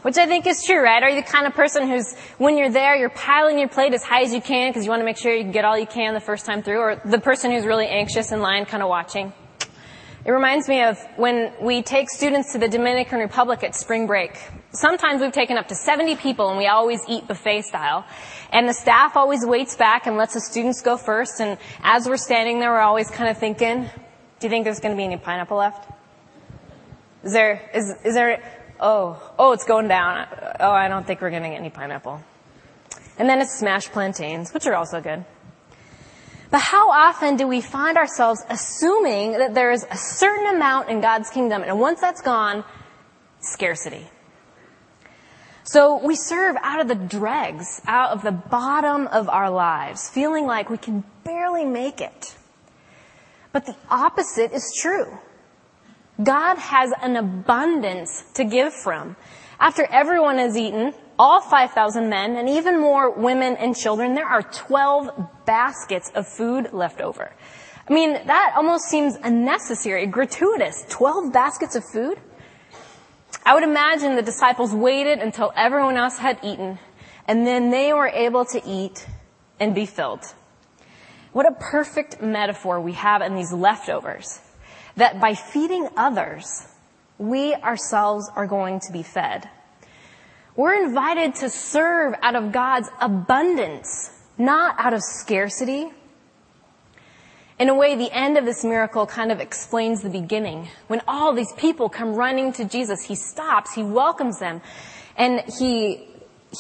Which 0.02 0.18
I 0.18 0.26
think 0.26 0.48
is 0.48 0.64
true, 0.64 0.82
right? 0.82 1.04
Are 1.04 1.10
you 1.10 1.22
the 1.22 1.28
kind 1.28 1.46
of 1.46 1.54
person 1.54 1.88
who's, 1.88 2.16
when 2.40 2.58
you're 2.58 2.72
there, 2.72 2.96
you're 2.96 3.10
piling 3.10 3.60
your 3.60 3.68
plate 3.68 3.94
as 3.94 4.04
high 4.04 4.24
as 4.24 4.34
you 4.34 4.42
can 4.42 4.70
because 4.70 4.84
you 4.84 4.90
want 4.90 5.02
to 5.02 5.06
make 5.06 5.18
sure 5.18 5.34
you 5.34 5.44
get 5.44 5.64
all 5.64 5.78
you 5.78 5.86
can 5.86 6.14
the 6.14 6.20
first 6.20 6.46
time 6.46 6.64
through, 6.64 6.80
or 6.80 7.02
the 7.06 7.20
person 7.20 7.52
who's 7.52 7.66
really 7.66 7.88
anxious 7.88 8.32
in 8.32 8.40
line 8.40 8.66
kind 8.66 8.82
of 8.82 8.90
watching? 8.90 9.32
It 10.24 10.32
reminds 10.32 10.68
me 10.68 10.84
of 10.84 11.00
when 11.16 11.52
we 11.60 11.82
take 11.82 12.08
students 12.08 12.52
to 12.54 12.60
the 12.60 12.68
Dominican 12.68 13.18
Republic 13.20 13.64
at 13.64 13.76
spring 13.76 14.06
break. 14.06 14.38
Sometimes 14.72 15.20
we've 15.20 15.32
taken 15.32 15.58
up 15.58 15.68
to 15.70 15.76
70 15.76 16.16
people 16.18 16.50
and 16.50 16.60
we 16.60 16.68
always 16.68 17.02
eat 17.08 17.28
buffet 17.28 17.64
style. 17.64 18.06
And 18.52 18.70
the 18.70 18.74
staff 18.74 19.16
always 19.16 19.44
waits 19.44 19.76
back 19.76 20.06
and 20.06 20.18
lets 20.18 20.36
the 20.36 20.42
students 20.42 20.84
go 20.84 20.96
first. 20.96 21.42
And 21.42 21.58
as 21.82 22.08
we're 22.08 22.18
standing 22.18 22.60
there, 22.60 22.70
we're 22.70 22.82
always 22.82 23.10
kind 23.10 23.32
of 23.32 23.40
thinking, 23.40 23.90
do 24.40 24.48
you 24.48 24.50
think 24.50 24.64
there's 24.64 24.80
going 24.80 24.96
to 24.96 24.98
be 24.98 25.06
any 25.06 25.18
pineapple 25.18 25.58
left? 25.58 25.92
Is 27.24 27.34
there, 27.34 27.72
is, 27.74 27.90
is 28.06 28.14
there, 28.14 28.44
oh, 28.80 29.20
oh, 29.40 29.54
it's 29.54 29.66
going 29.66 29.88
down. 29.88 30.28
Oh, 30.60 30.72
I 30.72 30.88
don't 30.88 31.06
think 31.06 31.22
we're 31.22 31.32
going 31.32 31.44
to 31.44 31.50
get 31.50 31.60
any 31.60 31.72
pineapple. 31.72 32.22
And 33.18 33.28
then 33.28 33.42
it's 33.42 33.58
smashed 33.58 33.92
plantains, 33.92 34.54
which 34.54 34.68
are 34.68 34.76
also 34.76 35.02
good. 35.02 35.26
But 36.52 36.60
how 36.60 36.92
often 36.92 37.38
do 37.38 37.48
we 37.48 37.62
find 37.62 37.98
ourselves 37.98 38.44
assuming 38.50 39.34
that 39.34 39.54
there 39.54 39.72
is 39.72 39.86
a 39.90 39.98
certain 39.98 40.54
amount 40.54 40.90
in 40.90 41.00
God's 41.00 41.30
kingdom, 41.30 41.64
and 41.64 41.80
once 41.80 42.02
that's 42.02 42.22
gone, 42.22 42.66
scarcity? 43.40 44.10
So 45.64 46.06
we 46.06 46.16
serve 46.16 46.58
out 46.62 46.82
of 46.82 46.90
the 46.90 46.96
dregs, 46.96 47.82
out 47.88 48.12
of 48.12 48.22
the 48.24 48.34
bottom 48.34 49.08
of 49.08 49.30
our 49.30 49.50
lives, 49.50 50.10
feeling 50.10 50.46
like 50.46 50.70
we 50.70 50.78
can 50.78 51.06
barely 51.24 51.64
make 51.64 52.02
it. 52.02 52.36
But 53.54 53.66
the 53.66 53.76
opposite 53.90 54.52
is 54.52 54.74
true. 54.82 55.18
God 56.22 56.58
has 56.58 56.92
an 57.02 57.16
abundance 57.16 58.24
to 58.34 58.44
give 58.44 58.74
from. 58.74 59.16
After 59.60 59.86
everyone 59.86 60.38
has 60.38 60.58
eaten, 60.58 60.94
all 61.22 61.40
5,000 61.40 62.10
men 62.10 62.36
and 62.36 62.50
even 62.50 62.82
more 62.82 63.12
women 63.12 63.56
and 63.58 63.76
children, 63.76 64.16
there 64.16 64.26
are 64.26 64.42
12 64.42 65.46
baskets 65.46 66.12
of 66.16 66.28
food 66.28 66.74
left 66.74 67.00
over. 67.00 67.32
I 67.88 67.94
mean, 67.94 68.14
that 68.14 68.54
almost 68.58 68.86
seems 68.86 69.18
unnecessary, 69.18 70.08
gratuitous. 70.08 70.84
12 70.90 71.32
baskets 71.32 71.76
of 71.76 71.84
food? 71.86 72.18
I 73.46 73.54
would 73.54 73.62
imagine 73.62 74.16
the 74.16 74.24
disciples 74.24 74.74
waited 74.74 75.20
until 75.20 75.54
everyone 75.56 75.96
else 75.96 76.18
had 76.18 76.40
eaten 76.44 76.80
and 77.28 77.46
then 77.46 77.70
they 77.70 77.94
were 77.94 78.08
able 78.08 78.46
to 78.46 78.62
eat 78.66 79.06
and 79.60 79.76
be 79.76 79.86
filled. 79.86 80.26
What 81.34 81.48
a 81.48 81.52
perfect 81.52 82.20
metaphor 82.20 82.82
we 82.82 82.94
have 82.94 83.22
in 83.22 83.36
these 83.36 83.54
leftovers 83.54 84.42
that 84.96 85.22
by 85.22 85.36
feeding 85.36 85.88
others, 85.96 86.68
we 87.20 87.54
ourselves 87.54 88.28
are 88.36 88.48
going 88.48 88.80
to 88.80 88.92
be 88.92 89.04
fed. 89.04 89.48
We're 90.56 90.84
invited 90.84 91.36
to 91.36 91.50
serve 91.50 92.14
out 92.22 92.36
of 92.36 92.52
God's 92.52 92.90
abundance, 93.00 94.12
not 94.38 94.76
out 94.78 94.94
of 94.94 95.02
scarcity. 95.02 95.92
In 97.58 97.70
a 97.70 97.74
way, 97.74 97.96
the 97.96 98.12
end 98.12 98.38
of 98.38 98.44
this 98.44 98.64
miracle 98.64 99.06
kind 99.06 99.32
of 99.32 99.40
explains 99.40 100.02
the 100.02 100.10
beginning. 100.10 100.68
When 100.88 101.02
all 101.08 101.34
these 101.34 101.54
people 101.54 101.90
come 101.90 102.16
running 102.16 102.52
to 102.54 102.66
Jesus, 102.66 103.04
He 103.04 103.16
stops, 103.16 103.74
He 103.74 103.84
welcomes 103.84 104.40
them, 104.40 104.62
and 105.16 105.42
He 105.60 106.08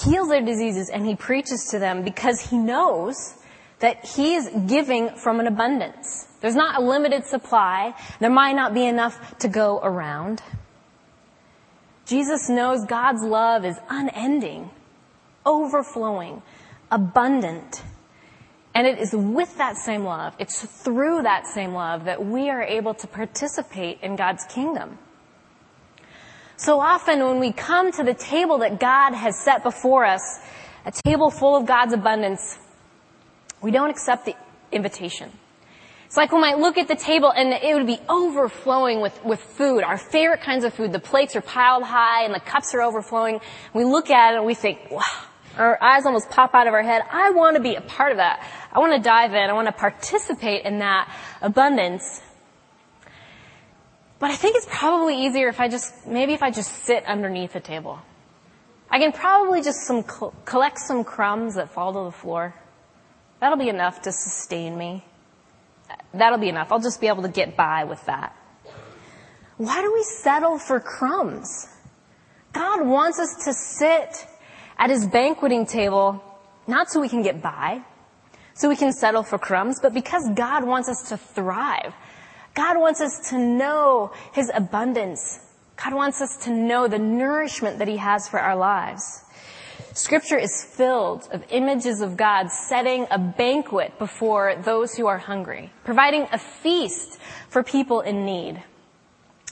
heals 0.03 0.29
their 0.29 0.41
diseases 0.41 0.89
and 0.89 1.05
He 1.05 1.15
preaches 1.15 1.65
to 1.71 1.79
them 1.79 2.03
because 2.03 2.39
He 2.39 2.57
knows 2.57 3.33
that 3.79 4.05
He 4.05 4.35
is 4.35 4.49
giving 4.67 5.09
from 5.15 5.39
an 5.41 5.47
abundance. 5.47 6.27
There's 6.39 6.55
not 6.55 6.81
a 6.81 6.85
limited 6.85 7.25
supply. 7.25 7.93
There 8.19 8.29
might 8.29 8.53
not 8.53 8.73
be 8.73 8.85
enough 8.85 9.37
to 9.39 9.49
go 9.49 9.79
around. 9.83 10.41
Jesus 12.11 12.49
knows 12.49 12.83
God's 12.83 13.23
love 13.23 13.63
is 13.63 13.77
unending, 13.89 14.69
overflowing, 15.45 16.41
abundant. 16.91 17.83
And 18.75 18.85
it 18.85 18.99
is 18.99 19.13
with 19.13 19.57
that 19.59 19.77
same 19.77 20.03
love, 20.03 20.35
it's 20.37 20.61
through 20.61 21.21
that 21.21 21.47
same 21.47 21.73
love 21.73 22.03
that 22.03 22.25
we 22.25 22.49
are 22.49 22.61
able 22.61 22.93
to 22.95 23.07
participate 23.07 23.99
in 24.01 24.17
God's 24.17 24.43
kingdom. 24.43 24.97
So 26.57 26.81
often 26.81 27.23
when 27.23 27.39
we 27.39 27.53
come 27.53 27.93
to 27.93 28.03
the 28.03 28.13
table 28.13 28.57
that 28.57 28.77
God 28.77 29.13
has 29.13 29.39
set 29.39 29.63
before 29.63 30.03
us, 30.03 30.21
a 30.85 30.91
table 30.91 31.31
full 31.31 31.55
of 31.55 31.65
God's 31.65 31.93
abundance, 31.93 32.59
we 33.61 33.71
don't 33.71 33.89
accept 33.89 34.25
the 34.25 34.35
invitation. 34.73 35.31
It's 36.11 36.17
like 36.17 36.33
we 36.33 36.41
might 36.41 36.59
look 36.59 36.77
at 36.77 36.89
the 36.89 36.95
table 36.97 37.31
and 37.31 37.53
it 37.53 37.73
would 37.73 37.87
be 37.87 37.97
overflowing 38.09 38.99
with, 38.99 39.23
with 39.23 39.39
food, 39.39 39.81
our 39.81 39.97
favorite 39.97 40.41
kinds 40.41 40.65
of 40.65 40.73
food. 40.73 40.91
The 40.91 40.99
plates 40.99 41.37
are 41.37 41.41
piled 41.41 41.83
high 41.83 42.25
and 42.25 42.35
the 42.35 42.41
cups 42.41 42.75
are 42.75 42.81
overflowing. 42.81 43.39
We 43.73 43.85
look 43.85 44.09
at 44.09 44.33
it 44.33 44.37
and 44.39 44.45
we 44.45 44.53
think, 44.53 44.91
wow, 44.91 45.05
our 45.57 45.81
eyes 45.81 46.05
almost 46.05 46.29
pop 46.29 46.53
out 46.53 46.67
of 46.67 46.73
our 46.73 46.83
head. 46.83 47.01
I 47.09 47.29
want 47.29 47.55
to 47.55 47.61
be 47.61 47.75
a 47.75 47.81
part 47.81 48.11
of 48.11 48.17
that. 48.17 48.45
I 48.73 48.79
want 48.79 48.93
to 48.93 48.99
dive 49.01 49.33
in. 49.33 49.49
I 49.49 49.53
want 49.53 49.67
to 49.67 49.71
participate 49.71 50.65
in 50.65 50.79
that 50.79 51.09
abundance. 51.41 52.21
But 54.19 54.31
I 54.31 54.35
think 54.35 54.57
it's 54.57 54.67
probably 54.69 55.27
easier 55.27 55.47
if 55.47 55.61
I 55.61 55.69
just, 55.69 56.05
maybe 56.05 56.33
if 56.33 56.43
I 56.43 56.51
just 56.51 56.83
sit 56.83 57.05
underneath 57.05 57.53
the 57.53 57.61
table. 57.61 58.01
I 58.89 58.99
can 58.99 59.13
probably 59.13 59.61
just 59.61 59.87
some, 59.87 60.03
collect 60.43 60.79
some 60.79 61.05
crumbs 61.05 61.55
that 61.55 61.69
fall 61.69 61.93
to 61.93 62.03
the 62.03 62.11
floor. 62.11 62.53
That'll 63.39 63.57
be 63.57 63.69
enough 63.69 64.01
to 64.01 64.11
sustain 64.11 64.77
me 64.77 65.05
that'll 66.13 66.39
be 66.39 66.49
enough. 66.49 66.71
I'll 66.71 66.79
just 66.79 67.01
be 67.01 67.07
able 67.07 67.23
to 67.23 67.29
get 67.29 67.55
by 67.55 67.83
with 67.83 68.05
that. 68.05 68.35
Why 69.57 69.81
do 69.81 69.93
we 69.93 70.03
settle 70.03 70.57
for 70.57 70.79
crumbs? 70.79 71.67
God 72.53 72.85
wants 72.85 73.19
us 73.19 73.45
to 73.45 73.53
sit 73.53 74.27
at 74.77 74.89
his 74.89 75.05
banqueting 75.05 75.65
table, 75.65 76.23
not 76.67 76.89
so 76.89 76.99
we 76.99 77.07
can 77.07 77.21
get 77.21 77.41
by, 77.41 77.81
so 78.53 78.67
we 78.67 78.75
can 78.75 78.91
settle 78.91 79.23
for 79.23 79.37
crumbs, 79.37 79.79
but 79.81 79.93
because 79.93 80.29
God 80.35 80.63
wants 80.65 80.89
us 80.89 81.09
to 81.09 81.17
thrive. 81.17 81.93
God 82.53 82.79
wants 82.79 82.99
us 83.01 83.29
to 83.29 83.37
know 83.37 84.11
his 84.33 84.51
abundance. 84.53 85.39
God 85.81 85.93
wants 85.93 86.21
us 86.21 86.37
to 86.45 86.51
know 86.51 86.87
the 86.87 86.99
nourishment 86.99 87.79
that 87.79 87.87
he 87.87 87.97
has 87.97 88.27
for 88.27 88.39
our 88.39 88.55
lives. 88.55 89.23
Scripture 89.93 90.37
is 90.37 90.63
filled 90.63 91.27
of 91.31 91.43
images 91.49 91.99
of 91.99 92.15
God 92.15 92.49
setting 92.49 93.07
a 93.11 93.19
banquet 93.19 93.97
before 93.99 94.55
those 94.55 94.95
who 94.95 95.05
are 95.07 95.17
hungry, 95.17 95.69
providing 95.83 96.27
a 96.31 96.37
feast 96.37 97.19
for 97.49 97.61
people 97.61 97.99
in 97.99 98.25
need. 98.25 98.63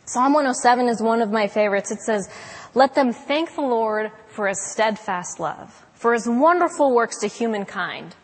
Psalm 0.06 0.34
107 0.34 0.88
is 0.88 1.02
one 1.02 1.22
of 1.22 1.30
my 1.30 1.48
favorites. 1.48 1.92
It 1.92 2.00
says, 2.00 2.30
let 2.74 2.96
them 2.96 3.12
thank 3.12 3.54
the 3.56 3.62
Lord 3.62 4.12
for 4.28 4.48
his 4.48 4.62
steadfast 4.72 5.40
love, 5.40 5.86
for 5.94 6.14
his 6.14 6.28
wonderful 6.28 6.96
works 6.96 7.20
to 7.20 7.28
humankind, 7.28 8.16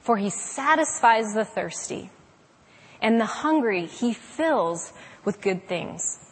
for 0.00 0.16
he 0.16 0.30
satisfies 0.30 1.34
the 1.34 1.44
thirsty 1.44 2.10
and 3.02 3.20
the 3.20 3.26
hungry 3.26 3.84
he 3.84 4.14
fills 4.14 4.94
with 5.24 5.42
good 5.42 5.68
things. 5.68 6.23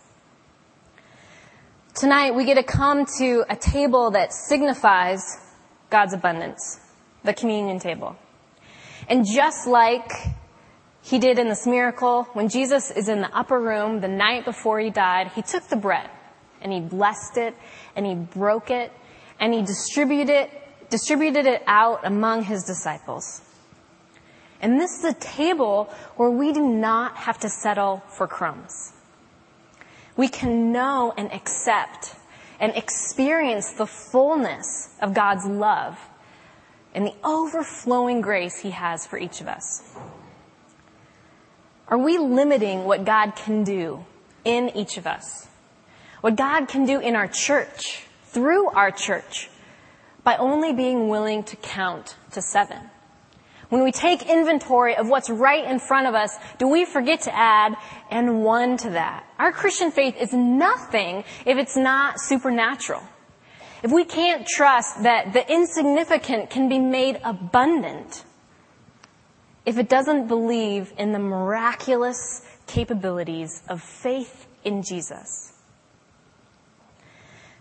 Tonight 1.95 2.35
we 2.35 2.47
get 2.47 2.55
to 2.55 2.63
come 2.63 3.05
to 3.19 3.45
a 3.51 3.57
table 3.57 4.13
that 4.13 4.33
signifies 4.33 5.21
God's 5.91 6.15
abundance, 6.15 6.81
the 7.23 7.35
communion 7.35 7.79
table. 7.79 8.17
And 9.11 9.27
just 9.27 9.67
like 9.67 10.11
he 11.03 11.19
did 11.19 11.39
in 11.39 11.49
this 11.49 11.67
miracle, 11.67 12.25
when 12.33 12.49
Jesus 12.49 12.91
is 12.91 13.11
in 13.11 13.21
the 13.21 13.37
upper 13.37 13.61
room 13.61 14.01
the 14.01 14.09
night 14.09 14.47
before 14.47 14.81
he 14.81 14.89
died, 14.89 15.33
he 15.35 15.43
took 15.43 15.65
the 15.65 15.77
bread 15.77 16.09
and 16.63 16.73
he 16.73 16.81
blessed 16.81 17.37
it 17.37 17.55
and 17.95 18.07
he 18.07 18.15
broke 18.15 18.71
it 18.71 18.91
and 19.39 19.53
he 19.53 19.61
distributed 19.61 20.31
it, 20.31 20.51
distributed 20.89 21.45
it 21.45 21.63
out 21.67 22.07
among 22.07 22.45
his 22.45 22.65
disciples. 22.65 23.43
And 24.63 24.81
this 24.81 24.99
is 24.99 25.05
a 25.05 25.15
table 25.15 25.93
where 26.17 26.31
we 26.31 26.55
do 26.55 26.67
not 26.67 27.17
have 27.19 27.39
to 27.41 27.51
settle 27.51 28.03
for 28.09 28.27
crumbs. 28.27 28.95
We 30.17 30.29
can 30.29 30.73
know 30.73 31.15
and 31.17 31.33
accept 31.33 32.15
and 32.61 32.75
experience 32.77 33.73
the 33.73 33.87
fullness 33.87 34.95
of 35.01 35.15
God's 35.15 35.47
love 35.47 35.99
and 36.95 37.07
the 37.07 37.15
overflowing 37.25 38.21
grace 38.21 38.61
He 38.61 38.71
has 38.71 39.07
for 39.07 39.19
each 39.19 39.41
of 39.41 39.49
us. 39.49 39.97
Are 41.89 41.99
we 41.99 42.19
limiting 42.19 42.85
what 42.85 43.05
God 43.05 43.35
can 43.37 43.65
do 43.65 44.05
in 44.45 44.71
each 44.77 44.97
of 44.97 45.07
us? 45.07 45.49
What 46.21 46.37
God 46.37 46.69
can 46.69 46.87
do 46.87 47.01
in 47.01 47.17
our 47.17 47.27
church, 47.27 48.05
through 48.27 48.69
our 48.71 48.91
church, 48.91 49.51
by 50.23 50.37
only 50.37 50.73
being 50.73 51.09
willing 51.09 51.43
to 51.45 51.57
count 51.57 52.17
to 52.31 52.41
seven? 52.41 52.92
When 53.73 53.83
we 53.83 53.91
take 53.91 54.29
inventory 54.29 54.97
of 54.99 55.09
what's 55.09 55.31
right 55.31 55.65
in 55.65 55.79
front 55.79 56.07
of 56.07 56.15
us, 56.15 56.37
do 56.59 56.69
we 56.69 56.85
forget 56.85 57.23
to 57.23 57.35
add 57.35 57.75
and 58.11 58.45
one 58.45 58.77
to 58.77 58.91
that? 58.91 59.25
Our 59.39 59.51
Christian 59.51 59.91
faith 59.91 60.15
is 60.21 60.35
nothing 60.35 61.25
if 61.47 61.57
it's 61.57 61.75
not 61.75 62.21
supernatural. 62.21 63.03
If 63.83 63.91
we 63.91 64.05
can't 64.05 64.47
trust 64.47 65.05
that 65.05 65.33
the 65.33 65.51
insignificant 65.51 66.51
can 66.51 66.69
be 66.69 66.79
made 66.79 67.19
abundant, 67.25 68.25
if 69.65 69.79
it 69.79 69.89
doesn't 69.89 70.29
believe 70.29 70.93
in 70.99 71.13
the 71.13 71.19
miraculous 71.19 72.47
capabilities 72.67 73.63
of 73.71 73.81
faith 73.81 74.49
in 74.65 74.83
Jesus. 74.83 75.55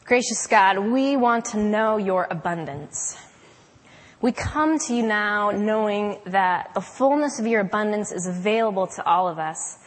Gracious 0.04 0.46
God, 0.46 0.78
we 0.78 1.16
want 1.16 1.46
to 1.46 1.58
know 1.58 1.96
your 1.96 2.28
abundance. 2.30 3.18
We 4.22 4.32
come 4.32 4.78
to 4.78 4.94
you 4.94 5.02
now 5.02 5.50
knowing 5.50 6.20
that 6.26 6.76
the 6.76 6.82
fullness 6.82 7.40
of 7.40 7.48
your 7.48 7.62
abundance 7.62 8.12
is 8.12 8.28
available 8.28 8.86
to 8.86 9.04
all 9.04 9.28
of 9.28 9.40
us. 9.40 9.80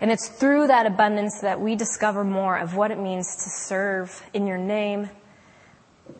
And 0.00 0.10
it's 0.10 0.28
through 0.28 0.68
that 0.68 0.86
abundance 0.86 1.40
that 1.42 1.60
we 1.60 1.76
discover 1.76 2.24
more 2.24 2.56
of 2.56 2.74
what 2.76 2.90
it 2.90 2.98
means 2.98 3.36
to 3.36 3.50
serve 3.50 4.22
in 4.32 4.46
your 4.46 4.56
name. 4.56 5.10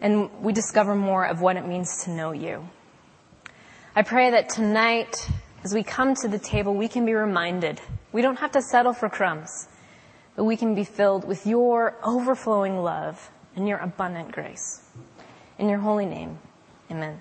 And 0.02 0.30
we 0.42 0.52
discover 0.52 0.94
more 0.94 1.24
of 1.24 1.40
what 1.40 1.56
it 1.56 1.66
means 1.66 2.04
to 2.04 2.10
know 2.10 2.32
you. 2.32 2.68
I 3.96 4.02
pray 4.02 4.30
that 4.32 4.50
tonight, 4.50 5.26
as 5.62 5.72
we 5.72 5.82
come 5.82 6.14
to 6.16 6.28
the 6.28 6.38
table, 6.38 6.74
we 6.74 6.88
can 6.88 7.06
be 7.06 7.14
reminded 7.14 7.80
we 8.12 8.22
don't 8.22 8.38
have 8.38 8.52
to 8.52 8.62
settle 8.62 8.92
for 8.92 9.08
crumbs, 9.08 9.68
but 10.36 10.44
we 10.44 10.56
can 10.56 10.74
be 10.74 10.84
filled 10.84 11.26
with 11.26 11.46
your 11.46 11.96
overflowing 12.04 12.78
love 12.78 13.30
and 13.56 13.66
your 13.66 13.78
abundant 13.78 14.30
grace. 14.30 14.82
In 15.58 15.68
your 15.68 15.80
holy 15.80 16.06
name, 16.06 16.38
amen. 16.90 17.20